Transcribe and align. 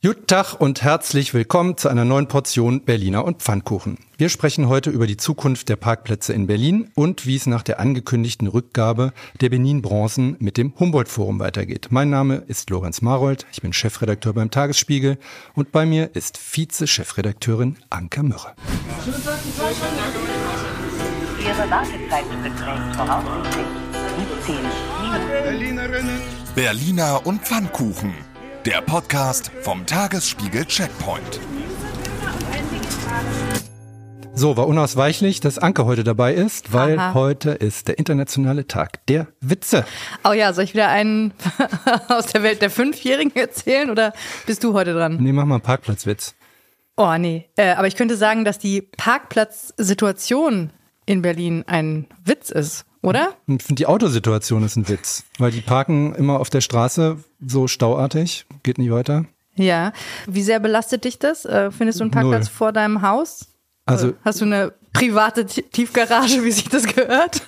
Guten 0.00 0.28
Tag 0.28 0.54
und 0.60 0.82
herzlich 0.82 1.34
willkommen 1.34 1.76
zu 1.76 1.88
einer 1.88 2.04
neuen 2.04 2.28
Portion 2.28 2.84
Berliner 2.84 3.24
und 3.24 3.42
Pfannkuchen. 3.42 3.98
Wir 4.16 4.28
sprechen 4.28 4.68
heute 4.68 4.90
über 4.90 5.08
die 5.08 5.16
Zukunft 5.16 5.68
der 5.68 5.74
Parkplätze 5.74 6.32
in 6.32 6.46
Berlin 6.46 6.92
und 6.94 7.26
wie 7.26 7.34
es 7.34 7.48
nach 7.48 7.64
der 7.64 7.80
angekündigten 7.80 8.46
Rückgabe 8.46 9.12
der 9.40 9.48
Benin 9.48 9.82
Bronzen 9.82 10.36
mit 10.38 10.56
dem 10.56 10.72
Humboldt 10.78 11.08
Forum 11.08 11.40
weitergeht. 11.40 11.88
Mein 11.90 12.10
Name 12.10 12.36
ist 12.46 12.70
Lorenz 12.70 13.02
Marold, 13.02 13.44
ich 13.50 13.60
bin 13.60 13.72
Chefredakteur 13.72 14.34
beim 14.34 14.52
Tagesspiegel 14.52 15.18
und 15.54 15.72
bei 15.72 15.84
mir 15.84 16.14
ist 16.14 16.38
Vize-Chefredakteurin 16.38 17.78
Anke 17.90 18.22
Mürre. 18.22 18.54
Ihre 21.40 21.70
Wartezeit 21.70 22.24
beträgt 22.44 22.94
voraussichtlich 22.94 23.66
17 24.46 24.54
Minuten. 24.54 26.38
Berliner 26.54 27.26
und 27.26 27.42
Pfannkuchen. 27.42 28.14
Der 28.68 28.82
Podcast 28.82 29.50
vom 29.62 29.86
Tagesspiegel 29.86 30.66
Checkpoint. 30.66 31.40
So, 34.34 34.58
war 34.58 34.66
unausweichlich, 34.66 35.40
dass 35.40 35.58
Anke 35.58 35.86
heute 35.86 36.04
dabei 36.04 36.34
ist, 36.34 36.74
weil 36.74 36.98
Aha. 36.98 37.14
heute 37.14 37.52
ist 37.52 37.88
der 37.88 37.98
internationale 37.98 38.66
Tag 38.66 39.06
der 39.06 39.28
Witze. 39.40 39.86
Oh 40.22 40.32
ja, 40.32 40.52
soll 40.52 40.64
ich 40.64 40.74
wieder 40.74 40.88
einen 40.88 41.32
aus 42.08 42.26
der 42.26 42.42
Welt 42.42 42.60
der 42.60 42.68
Fünfjährigen 42.68 43.34
erzählen 43.34 43.88
oder 43.88 44.12
bist 44.44 44.62
du 44.62 44.74
heute 44.74 44.92
dran? 44.92 45.16
Nee, 45.18 45.32
mach 45.32 45.46
mal 45.46 45.54
einen 45.54 45.62
Parkplatzwitz. 45.62 46.34
Oh 46.98 47.16
nee, 47.16 47.48
äh, 47.56 47.70
aber 47.70 47.86
ich 47.86 47.96
könnte 47.96 48.18
sagen, 48.18 48.44
dass 48.44 48.58
die 48.58 48.82
Parkplatzsituation 48.82 50.72
in 51.08 51.22
Berlin 51.22 51.64
ein 51.66 52.06
Witz 52.24 52.50
ist, 52.50 52.84
oder? 53.02 53.30
Ich 53.46 53.62
finde, 53.62 53.80
die 53.80 53.86
Autosituation 53.86 54.62
ist 54.62 54.76
ein 54.76 54.88
Witz, 54.88 55.24
weil 55.38 55.50
die 55.50 55.62
parken 55.62 56.14
immer 56.14 56.38
auf 56.38 56.50
der 56.50 56.60
Straße 56.60 57.16
so 57.40 57.66
stauartig, 57.66 58.44
geht 58.62 58.76
nicht 58.78 58.90
weiter. 58.90 59.24
Ja. 59.54 59.92
Wie 60.26 60.42
sehr 60.42 60.60
belastet 60.60 61.04
dich 61.04 61.18
das? 61.18 61.44
Äh, 61.44 61.70
findest 61.70 61.98
du 61.98 62.04
einen 62.04 62.10
Parkplatz 62.10 62.46
Null. 62.46 62.54
vor 62.54 62.72
deinem 62.72 63.02
Haus? 63.02 63.48
Also 63.86 64.12
Hast 64.22 64.42
du 64.42 64.44
eine 64.44 64.74
private 64.92 65.46
Tiefgarage, 65.46 66.44
wie 66.44 66.52
sich 66.52 66.68
das 66.68 66.84
gehört? 66.86 67.42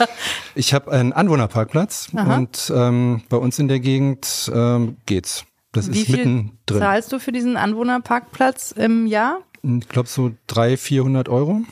ich 0.54 0.72
habe 0.72 0.90
einen 0.90 1.12
Anwohnerparkplatz 1.12 2.08
Aha. 2.16 2.36
und 2.36 2.72
ähm, 2.74 3.22
bei 3.28 3.36
uns 3.36 3.58
in 3.58 3.68
der 3.68 3.78
Gegend 3.78 4.50
ähm, 4.54 4.96
geht's. 5.04 5.44
Das 5.72 5.92
Wie 5.92 6.00
ist 6.00 6.06
viel 6.06 6.16
mittendrin. 6.16 6.80
zahlst 6.80 7.12
du 7.12 7.18
für 7.18 7.32
diesen 7.32 7.56
Anwohnerparkplatz 7.56 8.72
im 8.72 9.06
Jahr? 9.06 9.38
Ich 9.62 9.88
glaube 9.88 10.08
so 10.08 10.32
300, 10.48 10.78
400 10.80 11.28
Euro. 11.28 11.62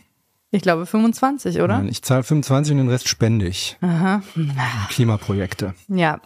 Ich 0.53 0.63
glaube 0.63 0.85
25, 0.85 1.61
oder? 1.61 1.85
Ich 1.89 2.03
zahle 2.03 2.25
25 2.25 2.73
und 2.73 2.79
den 2.79 2.89
Rest 2.89 3.09
spende 3.09 3.47
ich. 3.47 3.77
Aha. 3.81 4.23
Klimaprojekte. 4.89 5.75
Ja. 5.89 6.21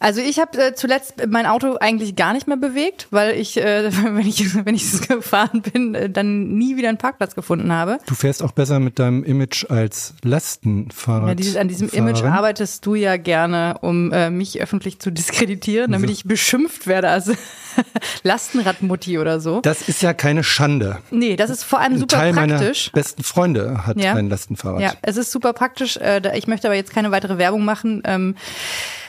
Also 0.00 0.20
ich 0.20 0.38
habe 0.38 0.58
äh, 0.58 0.74
zuletzt 0.74 1.26
mein 1.28 1.46
Auto 1.46 1.76
eigentlich 1.80 2.16
gar 2.16 2.32
nicht 2.32 2.46
mehr 2.46 2.56
bewegt, 2.56 3.08
weil 3.10 3.34
ich, 3.36 3.56
äh, 3.56 3.90
wenn 4.04 4.26
ich 4.26 4.54
wenn 4.64 4.74
ich 4.74 4.84
es 4.84 5.00
gefahren 5.08 5.62
bin, 5.62 5.94
äh, 5.94 6.10
dann 6.10 6.48
nie 6.56 6.76
wieder 6.76 6.88
einen 6.88 6.98
Parkplatz 6.98 7.34
gefunden 7.34 7.72
habe. 7.72 7.98
Du 8.06 8.14
fährst 8.14 8.42
auch 8.42 8.52
besser 8.52 8.78
mit 8.80 8.98
deinem 8.98 9.24
Image 9.24 9.64
als 9.70 10.14
Lastenfahrrad. 10.22 11.28
Ja, 11.28 11.34
dieses, 11.34 11.56
an 11.56 11.68
diesem 11.68 11.88
Image 11.90 12.22
arbeitest 12.22 12.84
du 12.86 12.94
ja 12.94 13.16
gerne, 13.16 13.78
um 13.80 14.12
äh, 14.12 14.30
mich 14.30 14.60
öffentlich 14.60 14.98
zu 14.98 15.10
diskreditieren, 15.10 15.92
damit 15.92 16.10
ich 16.10 16.24
beschimpft 16.24 16.86
werde 16.86 17.08
als 17.10 17.30
Lastenradmutti 18.22 19.18
oder 19.18 19.40
so. 19.40 19.60
Das 19.60 19.88
ist 19.88 20.02
ja 20.02 20.14
keine 20.14 20.44
Schande. 20.44 20.98
Nee, 21.10 21.36
das 21.36 21.50
ist 21.50 21.62
vor 21.64 21.80
allem 21.80 21.94
Ein 21.94 21.98
super 22.00 22.16
Teil 22.16 22.32
praktisch. 22.32 22.90
meiner 22.92 23.02
besten 23.02 23.22
Freunde 23.22 23.86
hat 23.86 23.98
Ja. 24.00 24.14
ein 24.14 24.28
Lastenfahrrad. 24.28 24.80
Ja, 24.80 24.92
es 25.02 25.16
ist 25.16 25.30
super 25.30 25.52
praktisch. 25.52 25.96
Äh, 25.96 26.20
Ich 26.36 26.46
möchte 26.46 26.68
aber 26.68 26.74
jetzt 26.74 26.92
keine 26.92 27.10
weitere 27.10 27.38
Werbung 27.38 27.64
machen. 27.64 28.02
Ähm, 28.04 28.36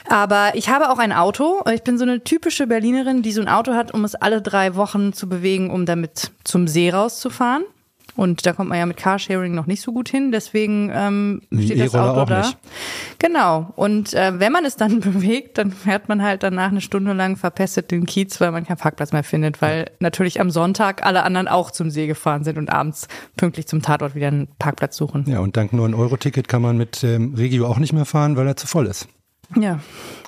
aber 0.08 0.52
ich 0.54 0.68
habe 0.68 0.90
auch 0.90 0.98
ein 0.98 1.12
Auto. 1.12 1.62
Ich 1.72 1.82
bin 1.82 1.98
so 1.98 2.04
eine 2.04 2.24
typische 2.24 2.66
Berlinerin, 2.66 3.22
die 3.22 3.32
so 3.32 3.40
ein 3.40 3.48
Auto 3.48 3.74
hat, 3.74 3.92
um 3.92 4.04
es 4.04 4.14
alle 4.14 4.42
drei 4.42 4.74
Wochen 4.74 5.12
zu 5.12 5.28
bewegen, 5.28 5.70
um 5.70 5.86
damit 5.86 6.30
zum 6.44 6.68
See 6.68 6.90
rauszufahren. 6.90 7.64
Und 8.18 8.46
da 8.46 8.52
kommt 8.52 8.68
man 8.68 8.78
ja 8.78 8.84
mit 8.84 8.96
Carsharing 8.96 9.54
noch 9.54 9.66
nicht 9.66 9.80
so 9.80 9.92
gut 9.92 10.08
hin. 10.08 10.32
Deswegen 10.32 10.90
ähm, 10.92 11.40
steht 11.52 11.78
das 11.78 11.94
Auto 11.94 12.24
da. 12.24 12.38
nicht. 12.40 12.58
Genau. 13.20 13.72
Und 13.76 14.12
äh, 14.12 14.40
wenn 14.40 14.50
man 14.50 14.64
es 14.64 14.74
dann 14.74 14.98
bewegt, 15.00 15.56
dann 15.56 15.70
fährt 15.70 16.08
man 16.08 16.20
halt 16.20 16.42
danach 16.42 16.72
eine 16.72 16.80
Stunde 16.80 17.12
lang 17.12 17.36
verpestet 17.36 17.92
den 17.92 18.06
Kiez, 18.06 18.40
weil 18.40 18.50
man 18.50 18.66
keinen 18.66 18.78
Parkplatz 18.78 19.12
mehr 19.12 19.22
findet, 19.22 19.62
weil 19.62 19.92
natürlich 20.00 20.40
am 20.40 20.50
Sonntag 20.50 21.06
alle 21.06 21.22
anderen 21.22 21.46
auch 21.46 21.70
zum 21.70 21.90
See 21.90 22.08
gefahren 22.08 22.42
sind 22.42 22.58
und 22.58 22.70
abends 22.70 23.06
pünktlich 23.36 23.68
zum 23.68 23.82
Tatort 23.82 24.16
wieder 24.16 24.26
einen 24.26 24.48
Parkplatz 24.58 24.96
suchen. 24.96 25.24
Ja, 25.28 25.38
und 25.38 25.56
dank 25.56 25.72
9-Euro-Ticket 25.72 26.48
kann 26.48 26.60
man 26.60 26.76
mit 26.76 27.04
dem 27.04 27.34
Regio 27.34 27.68
auch 27.68 27.78
nicht 27.78 27.92
mehr 27.92 28.04
fahren, 28.04 28.36
weil 28.36 28.48
er 28.48 28.56
zu 28.56 28.66
voll 28.66 28.86
ist. 28.86 29.06
Ja. 29.56 29.80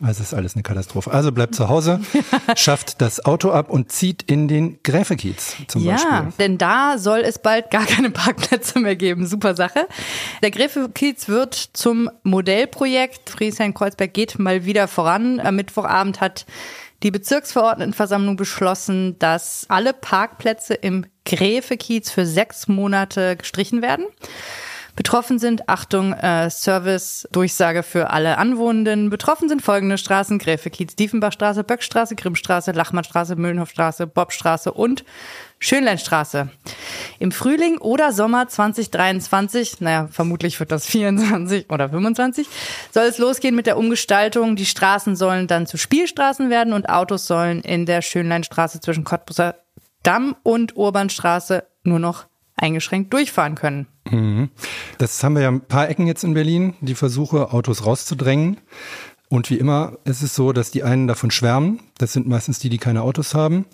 Also 0.02 0.22
ist 0.22 0.32
alles 0.32 0.54
eine 0.54 0.62
Katastrophe. 0.62 1.10
Also 1.10 1.30
bleibt 1.30 1.54
zu 1.54 1.68
Hause, 1.68 2.00
schafft 2.56 3.02
das 3.02 3.22
Auto 3.24 3.50
ab 3.50 3.68
und 3.68 3.92
zieht 3.92 4.22
in 4.22 4.48
den 4.48 4.82
Gräfekiez 4.82 5.56
zum 5.68 5.82
Ja, 5.84 5.92
Beispiel. 5.96 6.32
denn 6.38 6.56
da 6.58 6.96
soll 6.96 7.20
es 7.20 7.38
bald 7.38 7.70
gar 7.70 7.84
keine 7.84 8.10
Parkplätze 8.10 8.78
mehr 8.78 8.96
geben. 8.96 9.26
Super 9.26 9.54
Sache. 9.54 9.86
Der 10.42 10.50
Gräfekiez 10.50 11.28
wird 11.28 11.54
zum 11.54 12.10
Modellprojekt. 12.22 13.28
Friedrichshain-Kreuzberg 13.30 14.12
geht 14.14 14.38
mal 14.38 14.64
wieder 14.64 14.88
voran. 14.88 15.38
Am 15.38 15.56
Mittwochabend 15.56 16.20
hat 16.22 16.46
die 17.02 17.10
Bezirksverordnetenversammlung 17.10 18.36
beschlossen, 18.36 19.18
dass 19.18 19.66
alle 19.68 19.92
Parkplätze 19.92 20.74
im 20.74 21.04
Gräfekiez 21.26 22.10
für 22.10 22.24
sechs 22.26 22.68
Monate 22.68 23.36
gestrichen 23.36 23.82
werden. 23.82 24.06
Betroffen 25.00 25.38
sind, 25.38 25.66
Achtung, 25.66 26.12
äh, 26.12 26.50
Service-Durchsage 26.50 27.82
für 27.82 28.10
alle 28.10 28.36
Anwohnenden. 28.36 29.08
Betroffen 29.08 29.48
sind 29.48 29.62
folgende 29.62 29.96
Straßen, 29.96 30.38
Gräfekiez, 30.38 30.94
Diefenbachstraße, 30.94 31.64
Böckstraße, 31.64 32.16
Grimmstraße, 32.16 32.72
Lachmannstraße, 32.72 33.34
Mühlenhofstraße, 33.34 34.06
Bobstraße 34.06 34.70
und 34.74 35.06
Schönleinstraße. 35.58 36.50
Im 37.18 37.32
Frühling 37.32 37.78
oder 37.78 38.12
Sommer 38.12 38.48
2023, 38.48 39.80
naja, 39.80 40.06
vermutlich 40.12 40.60
wird 40.60 40.70
das 40.70 40.84
24 40.90 41.70
oder 41.70 41.88
25, 41.88 42.46
soll 42.90 43.04
es 43.04 43.16
losgehen 43.16 43.56
mit 43.56 43.66
der 43.66 43.78
Umgestaltung. 43.78 44.54
Die 44.54 44.66
Straßen 44.66 45.16
sollen 45.16 45.46
dann 45.46 45.66
zu 45.66 45.78
Spielstraßen 45.78 46.50
werden 46.50 46.74
und 46.74 46.90
Autos 46.90 47.26
sollen 47.26 47.62
in 47.62 47.86
der 47.86 48.02
Schönleinstraße 48.02 48.80
zwischen 48.80 49.04
Cottbusser 49.04 49.54
Damm 50.02 50.36
und 50.42 50.76
Urbanstraße 50.76 51.64
nur 51.84 52.00
noch 52.00 52.26
eingeschränkt 52.54 53.14
durchfahren 53.14 53.54
können. 53.54 53.86
Das 54.98 55.22
haben 55.22 55.34
wir 55.34 55.42
ja 55.42 55.48
ein 55.48 55.60
paar 55.60 55.88
Ecken 55.88 56.06
jetzt 56.06 56.24
in 56.24 56.34
Berlin, 56.34 56.74
die 56.80 56.94
Versuche, 56.94 57.52
Autos 57.52 57.86
rauszudrängen. 57.86 58.58
Und 59.28 59.48
wie 59.48 59.58
immer 59.58 59.98
ist 60.04 60.22
es 60.22 60.34
so, 60.34 60.52
dass 60.52 60.72
die 60.72 60.82
einen 60.82 61.06
davon 61.06 61.30
schwärmen. 61.30 61.78
Das 61.98 62.12
sind 62.12 62.26
meistens 62.26 62.58
die, 62.58 62.68
die 62.68 62.78
keine 62.78 63.02
Autos 63.02 63.34
haben. 63.34 63.64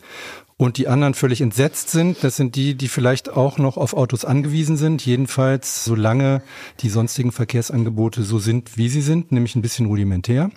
Und 0.59 0.77
die 0.77 0.89
anderen 0.89 1.15
völlig 1.15 1.41
entsetzt 1.41 1.91
sind. 1.91 2.23
Das 2.23 2.37
sind 2.37 2.57
die, 2.57 2.75
die 2.75 2.89
vielleicht 2.89 3.31
auch 3.31 3.57
noch 3.57 3.79
auf 3.79 3.95
Autos 3.95 4.25
angewiesen 4.27 4.77
sind. 4.77 5.05
Jedenfalls, 5.05 5.85
solange 5.85 6.43
die 6.81 6.91
sonstigen 6.91 7.33
Verkehrsangebote 7.33 8.23
so 8.23 8.39
sind, 8.39 8.77
wie 8.77 8.89
sie 8.91 9.01
sind, 9.01 9.33
nämlich 9.33 9.57
ein 9.57 9.63
bisschen 9.63 9.87
rudimentär. 9.87 10.51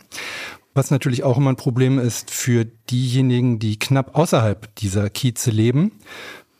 Was 0.74 0.92
natürlich 0.92 1.24
auch 1.24 1.38
immer 1.38 1.52
ein 1.52 1.58
Problem 1.58 1.98
ist 1.98 2.32
für 2.32 2.66
diejenigen, 2.66 3.60
die 3.60 3.80
knapp 3.80 4.16
außerhalb 4.16 4.74
dieser 4.76 5.10
Kieze 5.10 5.52
leben. 5.52 5.94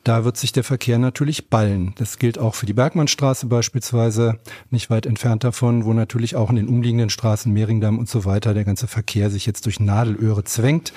Da 0.04 0.24
wird 0.24 0.38
sich 0.38 0.54
der 0.54 0.64
Verkehr 0.64 0.98
natürlich 0.98 1.50
ballen. 1.50 1.94
Das 1.98 2.20
gilt 2.20 2.40
auch 2.40 2.56
für 2.56 2.66
die 2.66 2.74
Bergmannstraße 2.74 3.48
beispielsweise, 3.48 4.40
nicht 4.70 4.90
weit 4.90 5.06
entfernt 5.06 5.44
davon, 5.44 5.84
wo 5.84 5.94
natürlich 5.94 6.36
auch 6.36 6.50
in 6.50 6.56
den 6.56 6.70
umliegenden 6.70 7.10
Straßen, 7.10 7.52
Mehringdamm 7.52 8.00
und 8.00 8.08
so 8.08 8.24
weiter, 8.24 8.54
der 8.54 8.64
ganze 8.64 8.88
Verkehr 8.88 9.30
sich 9.30 9.46
jetzt 9.46 9.66
durch 9.66 9.80
Nadelöhre 9.80 10.46
zwängt. 10.46 10.94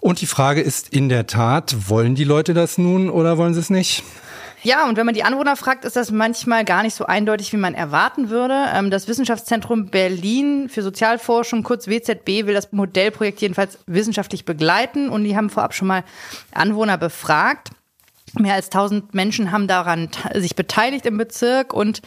Und 0.00 0.20
die 0.20 0.26
Frage 0.26 0.60
ist 0.60 0.90
in 0.92 1.08
der 1.08 1.26
Tat, 1.26 1.88
wollen 1.88 2.14
die 2.14 2.24
Leute 2.24 2.52
das 2.52 2.76
nun 2.76 3.08
oder 3.08 3.38
wollen 3.38 3.54
sie 3.54 3.60
es 3.60 3.70
nicht? 3.70 4.04
Ja, 4.62 4.88
und 4.88 4.96
wenn 4.96 5.06
man 5.06 5.14
die 5.14 5.22
Anwohner 5.22 5.56
fragt, 5.56 5.84
ist 5.84 5.96
das 5.96 6.10
manchmal 6.10 6.64
gar 6.64 6.82
nicht 6.82 6.94
so 6.94 7.06
eindeutig, 7.06 7.52
wie 7.52 7.56
man 7.56 7.74
erwarten 7.74 8.30
würde. 8.30 8.66
Ähm, 8.74 8.90
Das 8.90 9.06
Wissenschaftszentrum 9.06 9.86
Berlin 9.86 10.68
für 10.68 10.82
Sozialforschung, 10.82 11.62
kurz 11.62 11.86
WZB, 11.86 12.46
will 12.46 12.54
das 12.54 12.72
Modellprojekt 12.72 13.40
jedenfalls 13.40 13.78
wissenschaftlich 13.86 14.44
begleiten 14.44 15.08
und 15.08 15.24
die 15.24 15.36
haben 15.36 15.50
vorab 15.50 15.72
schon 15.72 15.88
mal 15.88 16.04
Anwohner 16.52 16.98
befragt. 16.98 17.70
Mehr 18.38 18.54
als 18.54 18.66
1000 18.66 19.14
Menschen 19.14 19.50
haben 19.50 19.66
daran 19.66 20.08
sich 20.34 20.56
beteiligt 20.56 21.06
im 21.06 21.16
Bezirk 21.16 21.72
und 21.72 22.02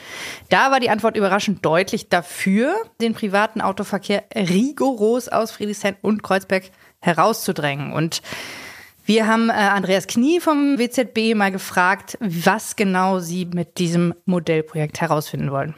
da 0.50 0.72
war 0.72 0.80
die 0.80 0.90
Antwort 0.90 1.18
überraschend 1.18 1.66
deutlich 1.66 2.10
dafür, 2.10 2.76
den 3.02 3.14
privaten 3.14 3.62
Autoverkehr 3.62 4.24
rigoros 4.36 5.28
aus 5.28 5.52
Friedrichshain 5.52 5.96
und 6.02 6.22
Kreuzberg 6.22 6.66
herauszudrängen. 7.00 7.94
Und 7.94 8.22
wir 9.06 9.26
haben 9.26 9.50
äh, 9.50 9.54
Andreas 9.54 10.06
Knie 10.06 10.40
vom 10.40 10.78
WZB 10.78 11.36
mal 11.36 11.52
gefragt, 11.52 12.18
was 12.20 12.76
genau 12.76 13.18
sie 13.18 13.46
mit 13.46 13.80
diesem 13.80 14.14
Modellprojekt 14.26 15.02
herausfinden 15.02 15.52
wollen. 15.52 15.74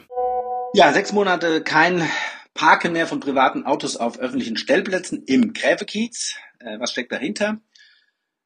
Ja, 0.74 0.92
sechs 0.92 1.12
Monate 1.12 1.62
kein 1.62 2.06
Parken 2.54 2.92
mehr 2.92 3.06
von 3.06 3.20
privaten 3.20 3.64
Autos 3.64 3.96
auf 3.96 4.18
öffentlichen 4.18 4.58
Stellplätzen 4.58 5.22
im 5.24 5.54
Gräfekiez. 5.54 6.36
Äh, 6.58 6.78
was 6.78 6.90
steckt 6.92 7.12
dahinter? 7.12 7.58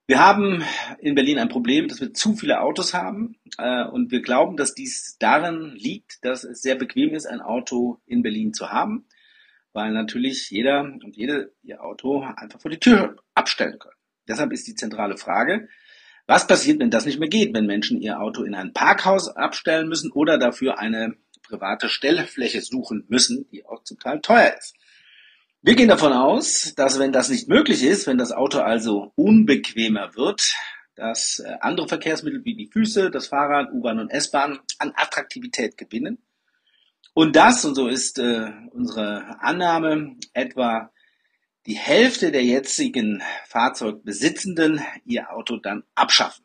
Wir 0.08 0.20
haben 0.20 0.62
in 1.00 1.16
Berlin 1.16 1.38
ein 1.38 1.48
Problem, 1.48 1.88
dass 1.88 2.00
wir 2.00 2.14
zu 2.14 2.36
viele 2.36 2.60
Autos 2.60 2.94
haben 2.94 3.36
äh, 3.58 3.84
und 3.84 4.12
wir 4.12 4.22
glauben, 4.22 4.56
dass 4.56 4.72
dies 4.72 5.16
darin 5.18 5.72
liegt, 5.74 6.24
dass 6.24 6.44
es 6.44 6.62
sehr 6.62 6.76
bequem 6.76 7.12
ist, 7.12 7.26
ein 7.26 7.40
Auto 7.40 8.00
in 8.06 8.22
Berlin 8.22 8.54
zu 8.54 8.70
haben, 8.70 9.08
weil 9.72 9.92
natürlich 9.92 10.48
jeder 10.50 10.82
und 10.82 11.16
jede 11.16 11.52
ihr 11.62 11.82
Auto 11.82 12.20
einfach 12.20 12.60
vor 12.60 12.70
die 12.70 12.78
Tür 12.78 13.16
abstellen 13.34 13.80
können. 13.80 13.96
Deshalb 14.28 14.52
ist 14.52 14.68
die 14.68 14.76
zentrale 14.76 15.16
Frage, 15.16 15.68
was 16.28 16.46
passiert, 16.46 16.78
wenn 16.78 16.90
das 16.90 17.06
nicht 17.06 17.18
mehr 17.18 17.28
geht, 17.28 17.52
wenn 17.52 17.66
Menschen 17.66 18.00
ihr 18.00 18.20
Auto 18.20 18.44
in 18.44 18.54
ein 18.54 18.72
Parkhaus 18.72 19.28
abstellen 19.28 19.88
müssen 19.88 20.12
oder 20.12 20.38
dafür 20.38 20.78
eine 20.78 21.16
private 21.42 21.88
Stellfläche 21.88 22.60
suchen 22.60 23.04
müssen, 23.08 23.48
die 23.50 23.64
auch 23.64 23.82
zum 23.82 23.98
Teil 23.98 24.20
teuer 24.20 24.54
ist. 24.56 24.76
Wir 25.66 25.74
gehen 25.74 25.88
davon 25.88 26.12
aus, 26.12 26.74
dass 26.76 27.00
wenn 27.00 27.10
das 27.10 27.28
nicht 27.28 27.48
möglich 27.48 27.82
ist, 27.82 28.06
wenn 28.06 28.18
das 28.18 28.30
Auto 28.30 28.60
also 28.60 29.10
unbequemer 29.16 30.14
wird, 30.14 30.54
dass 30.94 31.40
äh, 31.40 31.56
andere 31.60 31.88
Verkehrsmittel 31.88 32.44
wie 32.44 32.54
die 32.54 32.68
Füße, 32.68 33.10
das 33.10 33.26
Fahrrad, 33.26 33.72
U-Bahn 33.72 33.98
und 33.98 34.10
S-Bahn 34.10 34.60
an 34.78 34.92
Attraktivität 34.94 35.76
gewinnen. 35.76 36.18
Und 37.14 37.34
das, 37.34 37.64
und 37.64 37.74
so 37.74 37.88
ist 37.88 38.20
äh, 38.20 38.52
unsere 38.70 39.40
Annahme, 39.40 40.14
etwa 40.34 40.92
die 41.66 41.76
Hälfte 41.76 42.30
der 42.30 42.44
jetzigen 42.44 43.20
Fahrzeugbesitzenden 43.48 44.80
ihr 45.04 45.32
Auto 45.32 45.56
dann 45.56 45.82
abschaffen. 45.96 46.44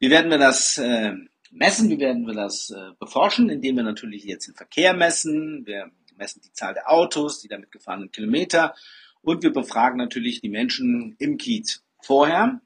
Wie 0.00 0.10
werden 0.10 0.30
wir 0.30 0.36
das 0.36 0.76
äh, 0.76 1.14
messen? 1.50 1.88
Wie 1.88 1.98
werden 1.98 2.26
wir 2.26 2.34
das 2.34 2.68
äh, 2.68 2.90
beforschen? 3.00 3.48
Indem 3.48 3.76
wir 3.76 3.84
natürlich 3.84 4.24
jetzt 4.24 4.48
den 4.48 4.54
Verkehr 4.54 4.92
messen. 4.92 5.64
Wir 5.64 5.90
messen 6.22 6.40
die 6.42 6.52
Zahl 6.52 6.74
der 6.74 6.88
Autos, 6.90 7.40
die 7.40 7.48
damit 7.48 7.72
gefahrenen 7.72 8.12
Kilometer. 8.12 8.74
Und 9.22 9.42
wir 9.42 9.52
befragen 9.52 9.98
natürlich 9.98 10.40
die 10.40 10.48
Menschen 10.48 11.16
im 11.18 11.36
Kiez 11.36 11.82
vorher, 12.00 12.60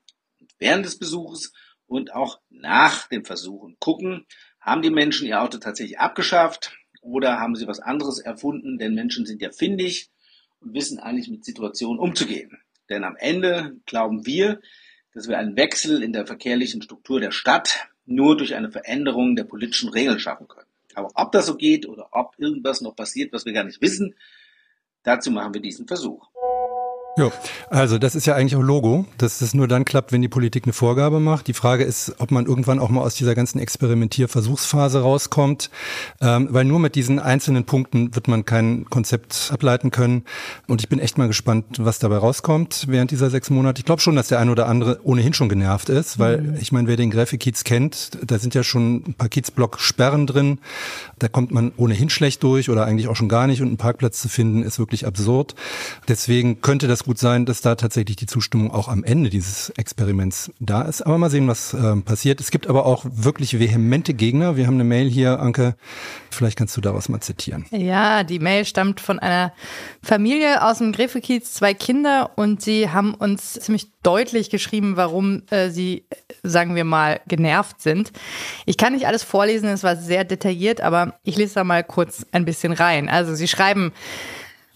während 0.59 0.85
des 0.85 0.99
Besuches 0.99 1.55
und 1.87 2.15
auch 2.15 2.41
nach 2.51 3.09
dem 3.09 3.25
Versuch 3.25 3.63
und 3.63 3.81
gucken, 3.81 4.27
haben 4.61 4.83
die 4.83 4.91
Menschen 4.91 5.27
ihr 5.27 5.41
Auto 5.41 5.59
tatsächlich 5.59 5.99
abgeschafft 5.99 6.77
oder 7.01 7.41
haben 7.41 7.57
sie 7.57 7.67
was 7.67 7.81
anderes 7.81 8.19
erfunden? 8.19 8.79
Denn 8.79 8.95
Menschen 8.95 9.25
sind 9.25 9.41
ja 9.41 9.53
findig 9.53 10.11
und 10.61 10.75
wissen 10.75 10.99
eigentlich 10.99 11.29
mit 11.29 11.45
Situationen 11.45 11.99
umzugehen. 11.99 12.59
Denn 12.91 13.05
am 13.05 13.17
Ende 13.17 13.77
glauben 13.87 14.27
wir, 14.27 14.61
dass 15.15 15.29
wir 15.29 15.39
einen 15.39 15.57
Wechsel 15.57 16.03
in 16.03 16.13
der 16.13 16.27
verkehrlichen 16.27 16.83
Struktur 16.83 17.21
der 17.21 17.31
Stadt 17.31 17.89
nur 18.05 18.37
durch 18.37 18.55
eine 18.55 18.71
Veränderung 18.71 19.35
der 19.35 19.45
politischen 19.45 19.89
Regeln 19.89 20.19
schaffen 20.19 20.47
können. 20.47 20.66
Aber 20.97 21.11
ob 21.15 21.31
das 21.31 21.47
so 21.47 21.57
geht 21.57 21.87
oder 21.87 22.09
ob 22.11 22.35
irgendwas 22.39 22.81
noch 22.81 22.97
passiert, 22.97 23.33
was 23.33 23.45
wir 23.45 23.53
gar 23.53 23.65
nicht 23.65 23.83
wissen, 23.83 24.15
dazu 25.03 25.31
machen 25.31 25.53
wir 25.53 25.61
diesen 25.61 25.87
Versuch. 25.87 26.29
Ja, 27.19 27.33
also 27.71 27.97
das 27.97 28.15
ist 28.15 28.27
ja 28.27 28.35
eigentlich 28.35 28.57
auch 28.57 28.63
Logo, 28.63 29.07
dass 29.17 29.41
es 29.41 29.55
nur 29.55 29.67
dann 29.67 29.87
klappt, 29.87 30.13
wenn 30.13 30.21
die 30.21 30.29
Politik 30.29 30.65
eine 30.65 30.75
Vorgabe 30.75 31.19
macht. 31.19 31.47
Die 31.47 31.55
Frage 31.55 31.83
ist, 31.83 32.15
ob 32.19 32.31
man 32.31 32.45
irgendwann 32.45 32.79
auch 32.79 32.91
mal 32.91 33.01
aus 33.01 33.15
dieser 33.15 33.35
ganzen 33.35 33.59
Experimentierversuchsphase 33.59 35.01
rauskommt, 35.01 35.71
ähm, 36.21 36.49
weil 36.51 36.67
nur 36.67 36.79
mit 36.79 36.95
diesen 36.95 37.19
einzelnen 37.19 37.65
Punkten 37.65 38.15
wird 38.15 38.29
man 38.29 38.45
kein 38.45 38.85
Konzept 38.91 39.49
ableiten 39.51 39.91
können. 39.91 40.25
Und 40.69 40.83
ich 40.83 40.91
bin 40.91 40.99
echt 40.99 41.17
mal 41.17 41.27
gespannt, 41.27 41.65
was 41.79 41.99
dabei 41.99 42.19
rauskommt 42.19 42.85
während 42.87 43.11
dieser 43.11 43.31
sechs 43.31 43.49
Monate. 43.49 43.79
Ich 43.79 43.87
glaube 43.87 44.03
schon, 44.03 44.15
dass 44.15 44.29
der 44.29 44.39
eine 44.39 44.51
oder 44.51 44.67
andere 44.67 45.01
ohnehin 45.03 45.33
schon 45.33 45.49
genervt 45.49 45.89
ist, 45.89 46.19
weil 46.19 46.43
mhm. 46.43 46.57
ich 46.61 46.71
meine, 46.71 46.87
wer 46.87 46.97
den 46.97 47.11
Graphic-Kiez 47.11 47.65
kennt, 47.65 48.11
da 48.27 48.39
sind 48.39 48.55
ja 48.55 48.63
schon 48.63 48.97
ein 49.09 49.15
paar 49.15 49.31
Kiezblock-Sperren 49.31 50.27
drin. 50.27 50.59
Da 51.19 51.29
kommt 51.29 51.51
man 51.51 51.73
ohnehin 51.79 52.11
schlecht 52.11 52.43
durch 52.43 52.69
oder 52.69 52.85
eigentlich 52.85 53.09
auch 53.09 53.17
schon 53.17 53.31
gar 53.31 53.47
nicht 53.47 53.63
und 53.63 53.69
einen 53.69 53.79
Parkplatz 53.79 54.21
zu 54.21 54.29
finden 54.29 54.63
ist 54.63 54.79
wirklich 54.79 55.07
absurd. 55.07 55.55
Deswegen 56.09 56.61
könnte 56.61 56.89
das 56.89 57.06
gut 57.07 57.19
sein, 57.19 57.47
dass 57.47 57.63
da 57.63 57.77
tatsächlich 57.77 58.17
die 58.17 58.27
Zustimmung 58.27 58.71
auch 58.71 58.89
am 58.89 59.03
Ende 59.05 59.31
dieses 59.31 59.71
Experiments 59.71 60.53
da 60.61 60.83
ist. 60.83 61.03
Aber 61.03 61.17
mal 61.17 61.31
sehen, 61.31 61.49
was 61.49 61.73
äh, 61.73 61.97
passiert. 61.97 62.41
Es 62.41 62.51
gibt 62.51 62.67
aber 62.67 62.85
auch 62.85 63.05
wirklich 63.09 63.59
vehemente 63.59 64.13
Gegner. 64.13 64.57
Wir 64.57 64.67
haben 64.67 64.75
eine 64.75 64.85
Mail 64.85 65.09
hier, 65.09 65.41
Anke. 65.41 65.77
Vielleicht 66.31 66.59
kannst 66.59 66.77
du 66.77 66.81
daraus 66.81 67.09
mal 67.09 67.21
zitieren. 67.21 67.65
Ja, 67.71 68.25
die 68.25 68.41
Mail 68.41 68.65
stammt 68.65 69.01
von 69.01 69.19
einer 69.19 69.53
Familie 70.03 70.63
aus 70.63 70.79
dem 70.79 70.93
Grefekiez, 70.93 71.55
zwei 71.55 71.73
Kinder, 71.73 72.33
und 72.37 72.61
sie 72.61 72.91
haben 72.91 73.15
uns 73.15 73.55
ziemlich 73.55 73.93
deutlich 74.03 74.51
geschrieben, 74.51 74.97
warum 74.97 75.43
äh, 75.51 75.71
sie, 75.71 76.05
sagen 76.43 76.75
wir 76.75 76.85
mal, 76.85 77.21
genervt 77.27 77.81
sind. 77.81 78.13
Ich 78.67 78.77
kann 78.77 78.93
nicht 78.93 79.07
alles 79.07 79.23
vorlesen, 79.23 79.69
es 79.69 79.83
war 79.83 79.97
sehr 79.97 80.25
detailliert, 80.25 80.81
aber 80.81 81.15
ich 81.23 81.37
lese 81.37 81.55
da 81.55 81.65
mal 81.65 81.83
kurz 81.83 82.27
ein 82.33 82.45
bisschen 82.45 82.73
rein. 82.73 83.09
Also 83.09 83.35
sie 83.35 83.49
schreiben, 83.49 83.93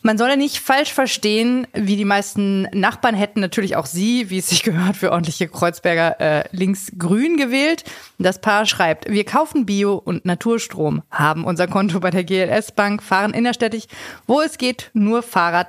man 0.02 0.18
solle 0.18 0.36
nicht 0.36 0.58
falsch 0.58 0.92
verstehen, 0.92 1.66
wie 1.74 1.96
die 1.96 2.04
meisten 2.04 2.62
Nachbarn 2.72 3.14
hätten 3.14 3.40
natürlich 3.40 3.76
auch 3.76 3.86
sie, 3.86 4.30
wie 4.30 4.38
es 4.38 4.48
sich 4.48 4.62
gehört, 4.62 4.96
für 4.96 5.12
ordentliche 5.12 5.48
Kreuzberger 5.48 6.20
äh, 6.20 6.44
links-grün 6.52 7.36
gewählt. 7.36 7.84
Das 8.18 8.40
Paar 8.40 8.66
schreibt, 8.66 9.10
wir 9.10 9.24
kaufen 9.24 9.66
Bio 9.66 9.94
und 9.94 10.24
Naturstrom, 10.24 11.02
haben 11.10 11.44
unser 11.44 11.66
Konto 11.66 12.00
bei 12.00 12.10
der 12.10 12.24
GLS 12.24 12.72
Bank, 12.72 13.02
fahren 13.02 13.34
innerstädtisch, 13.34 13.84
wo 14.26 14.40
es 14.40 14.58
geht, 14.58 14.90
nur 14.94 15.22
Fahrrad. 15.22 15.68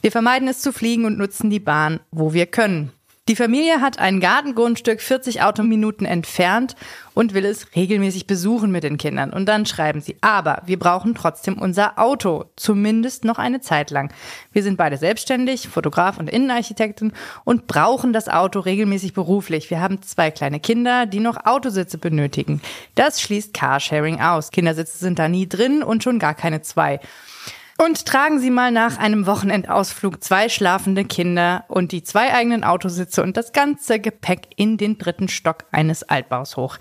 Wir 0.00 0.12
vermeiden 0.12 0.48
es 0.48 0.60
zu 0.60 0.72
fliegen 0.72 1.04
und 1.04 1.18
nutzen 1.18 1.50
die 1.50 1.60
Bahn, 1.60 2.00
wo 2.10 2.32
wir 2.32 2.46
können. 2.46 2.92
Die 3.28 3.36
Familie 3.36 3.80
hat 3.80 4.00
ein 4.00 4.18
Gartengrundstück 4.18 5.00
40 5.00 5.42
Autominuten 5.42 6.04
entfernt 6.04 6.74
und 7.14 7.34
will 7.34 7.44
es 7.44 7.68
regelmäßig 7.76 8.26
besuchen 8.26 8.72
mit 8.72 8.82
den 8.82 8.98
Kindern. 8.98 9.32
Und 9.32 9.46
dann 9.46 9.64
schreiben 9.64 10.00
sie, 10.00 10.16
aber 10.22 10.62
wir 10.66 10.76
brauchen 10.76 11.14
trotzdem 11.14 11.56
unser 11.56 12.00
Auto, 12.00 12.46
zumindest 12.56 13.24
noch 13.24 13.38
eine 13.38 13.60
Zeit 13.60 13.92
lang. 13.92 14.12
Wir 14.50 14.64
sind 14.64 14.76
beide 14.76 14.96
selbstständig, 14.96 15.68
Fotograf 15.68 16.18
und 16.18 16.28
Innenarchitektin 16.28 17.12
und 17.44 17.68
brauchen 17.68 18.12
das 18.12 18.28
Auto 18.28 18.58
regelmäßig 18.58 19.12
beruflich. 19.12 19.70
Wir 19.70 19.80
haben 19.80 20.02
zwei 20.02 20.32
kleine 20.32 20.58
Kinder, 20.58 21.06
die 21.06 21.20
noch 21.20 21.46
Autositze 21.46 21.98
benötigen. 21.98 22.60
Das 22.96 23.20
schließt 23.20 23.54
Carsharing 23.54 24.20
aus. 24.20 24.50
Kindersitze 24.50 24.98
sind 24.98 25.20
da 25.20 25.28
nie 25.28 25.48
drin 25.48 25.84
und 25.84 26.02
schon 26.02 26.18
gar 26.18 26.34
keine 26.34 26.62
zwei. 26.62 26.98
Und 27.84 28.06
tragen 28.06 28.38
Sie 28.38 28.50
mal 28.50 28.70
nach 28.70 28.98
einem 28.98 29.26
Wochenendausflug 29.26 30.22
zwei 30.22 30.48
schlafende 30.48 31.04
Kinder 31.04 31.64
und 31.66 31.90
die 31.90 32.04
zwei 32.04 32.32
eigenen 32.32 32.62
Autositze 32.62 33.24
und 33.24 33.36
das 33.36 33.50
ganze 33.50 33.98
Gepäck 33.98 34.50
in 34.54 34.76
den 34.76 34.98
dritten 34.98 35.26
Stock 35.26 35.64
eines 35.72 36.04
Altbaus 36.04 36.56
hoch. 36.56 36.76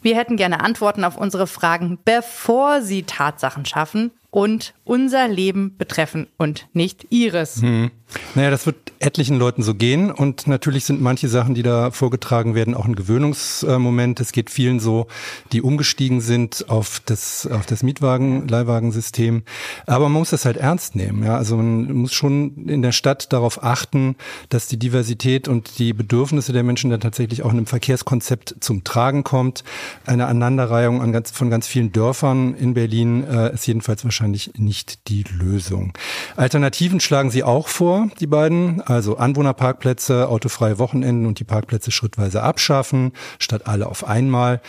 Wir 0.00 0.16
hätten 0.16 0.36
gerne 0.36 0.60
Antworten 0.60 1.02
auf 1.02 1.16
unsere 1.16 1.48
Fragen, 1.48 1.98
bevor 2.04 2.82
Sie 2.82 3.02
Tatsachen 3.02 3.64
schaffen 3.64 4.12
und 4.30 4.74
unser 4.84 5.26
Leben 5.26 5.76
betreffen 5.76 6.28
und 6.36 6.68
nicht 6.72 7.08
Ihres. 7.10 7.60
Hm. 7.60 7.90
Naja, 8.34 8.50
das 8.50 8.66
wird 8.66 8.76
etlichen 9.00 9.38
Leuten 9.38 9.62
so 9.62 9.74
gehen 9.74 10.10
und 10.10 10.46
natürlich 10.46 10.84
sind 10.84 11.00
manche 11.00 11.28
Sachen, 11.28 11.54
die 11.54 11.62
da 11.62 11.90
vorgetragen 11.90 12.54
werden, 12.54 12.74
auch 12.74 12.86
ein 12.86 12.96
Gewöhnungsmoment. 12.96 14.18
Es 14.20 14.32
geht 14.32 14.50
vielen 14.50 14.80
so, 14.80 15.06
die 15.52 15.62
umgestiegen 15.62 16.20
sind 16.20 16.66
auf 16.68 17.00
das, 17.04 17.46
auf 17.46 17.66
das 17.66 17.82
Mietwagen, 17.82 18.48
Leihwagensystem. 18.48 19.42
Aber 19.86 20.08
man 20.08 20.20
muss 20.20 20.30
das 20.30 20.44
halt 20.44 20.56
ernst 20.56 20.96
nehmen. 20.96 21.22
Ja, 21.22 21.36
also 21.36 21.56
man 21.56 21.92
muss 21.92 22.12
schon 22.12 22.68
in 22.68 22.82
der 22.82 22.92
Stadt 22.92 23.32
darauf 23.32 23.62
achten, 23.62 24.16
dass 24.48 24.68
die 24.68 24.78
Diversität 24.78 25.46
und 25.46 25.78
die 25.78 25.92
Bedürfnisse 25.92 26.52
der 26.52 26.62
Menschen 26.62 26.90
dann 26.90 27.00
tatsächlich 27.00 27.42
auch 27.42 27.50
in 27.50 27.58
einem 27.58 27.66
Verkehrskonzept 27.66 28.56
zum 28.60 28.84
Tragen 28.84 29.22
kommt. 29.22 29.64
Eine 30.06 30.26
Aneinanderreihung 30.26 31.02
an 31.02 31.12
ganz, 31.12 31.30
von 31.30 31.50
ganz 31.50 31.66
vielen 31.66 31.92
Dörfern 31.92 32.54
in 32.54 32.74
Berlin 32.74 33.24
äh, 33.24 33.52
ist 33.52 33.66
jedenfalls 33.66 34.04
wahrscheinlich 34.04 34.52
nicht 34.56 35.08
die 35.08 35.24
Lösung. 35.24 35.92
Alternativen 36.36 37.00
schlagen 37.00 37.30
sie 37.30 37.42
auch 37.42 37.68
vor, 37.68 37.97
die 38.20 38.26
beiden 38.26 38.80
also 38.80 39.16
Anwohnerparkplätze, 39.16 40.28
autofreie 40.28 40.78
Wochenenden 40.78 41.26
und 41.26 41.40
die 41.40 41.44
Parkplätze 41.44 41.90
schrittweise 41.90 42.42
abschaffen, 42.42 43.12
statt 43.38 43.66
alle 43.66 43.86
auf 43.86 44.06
einmal. 44.06 44.60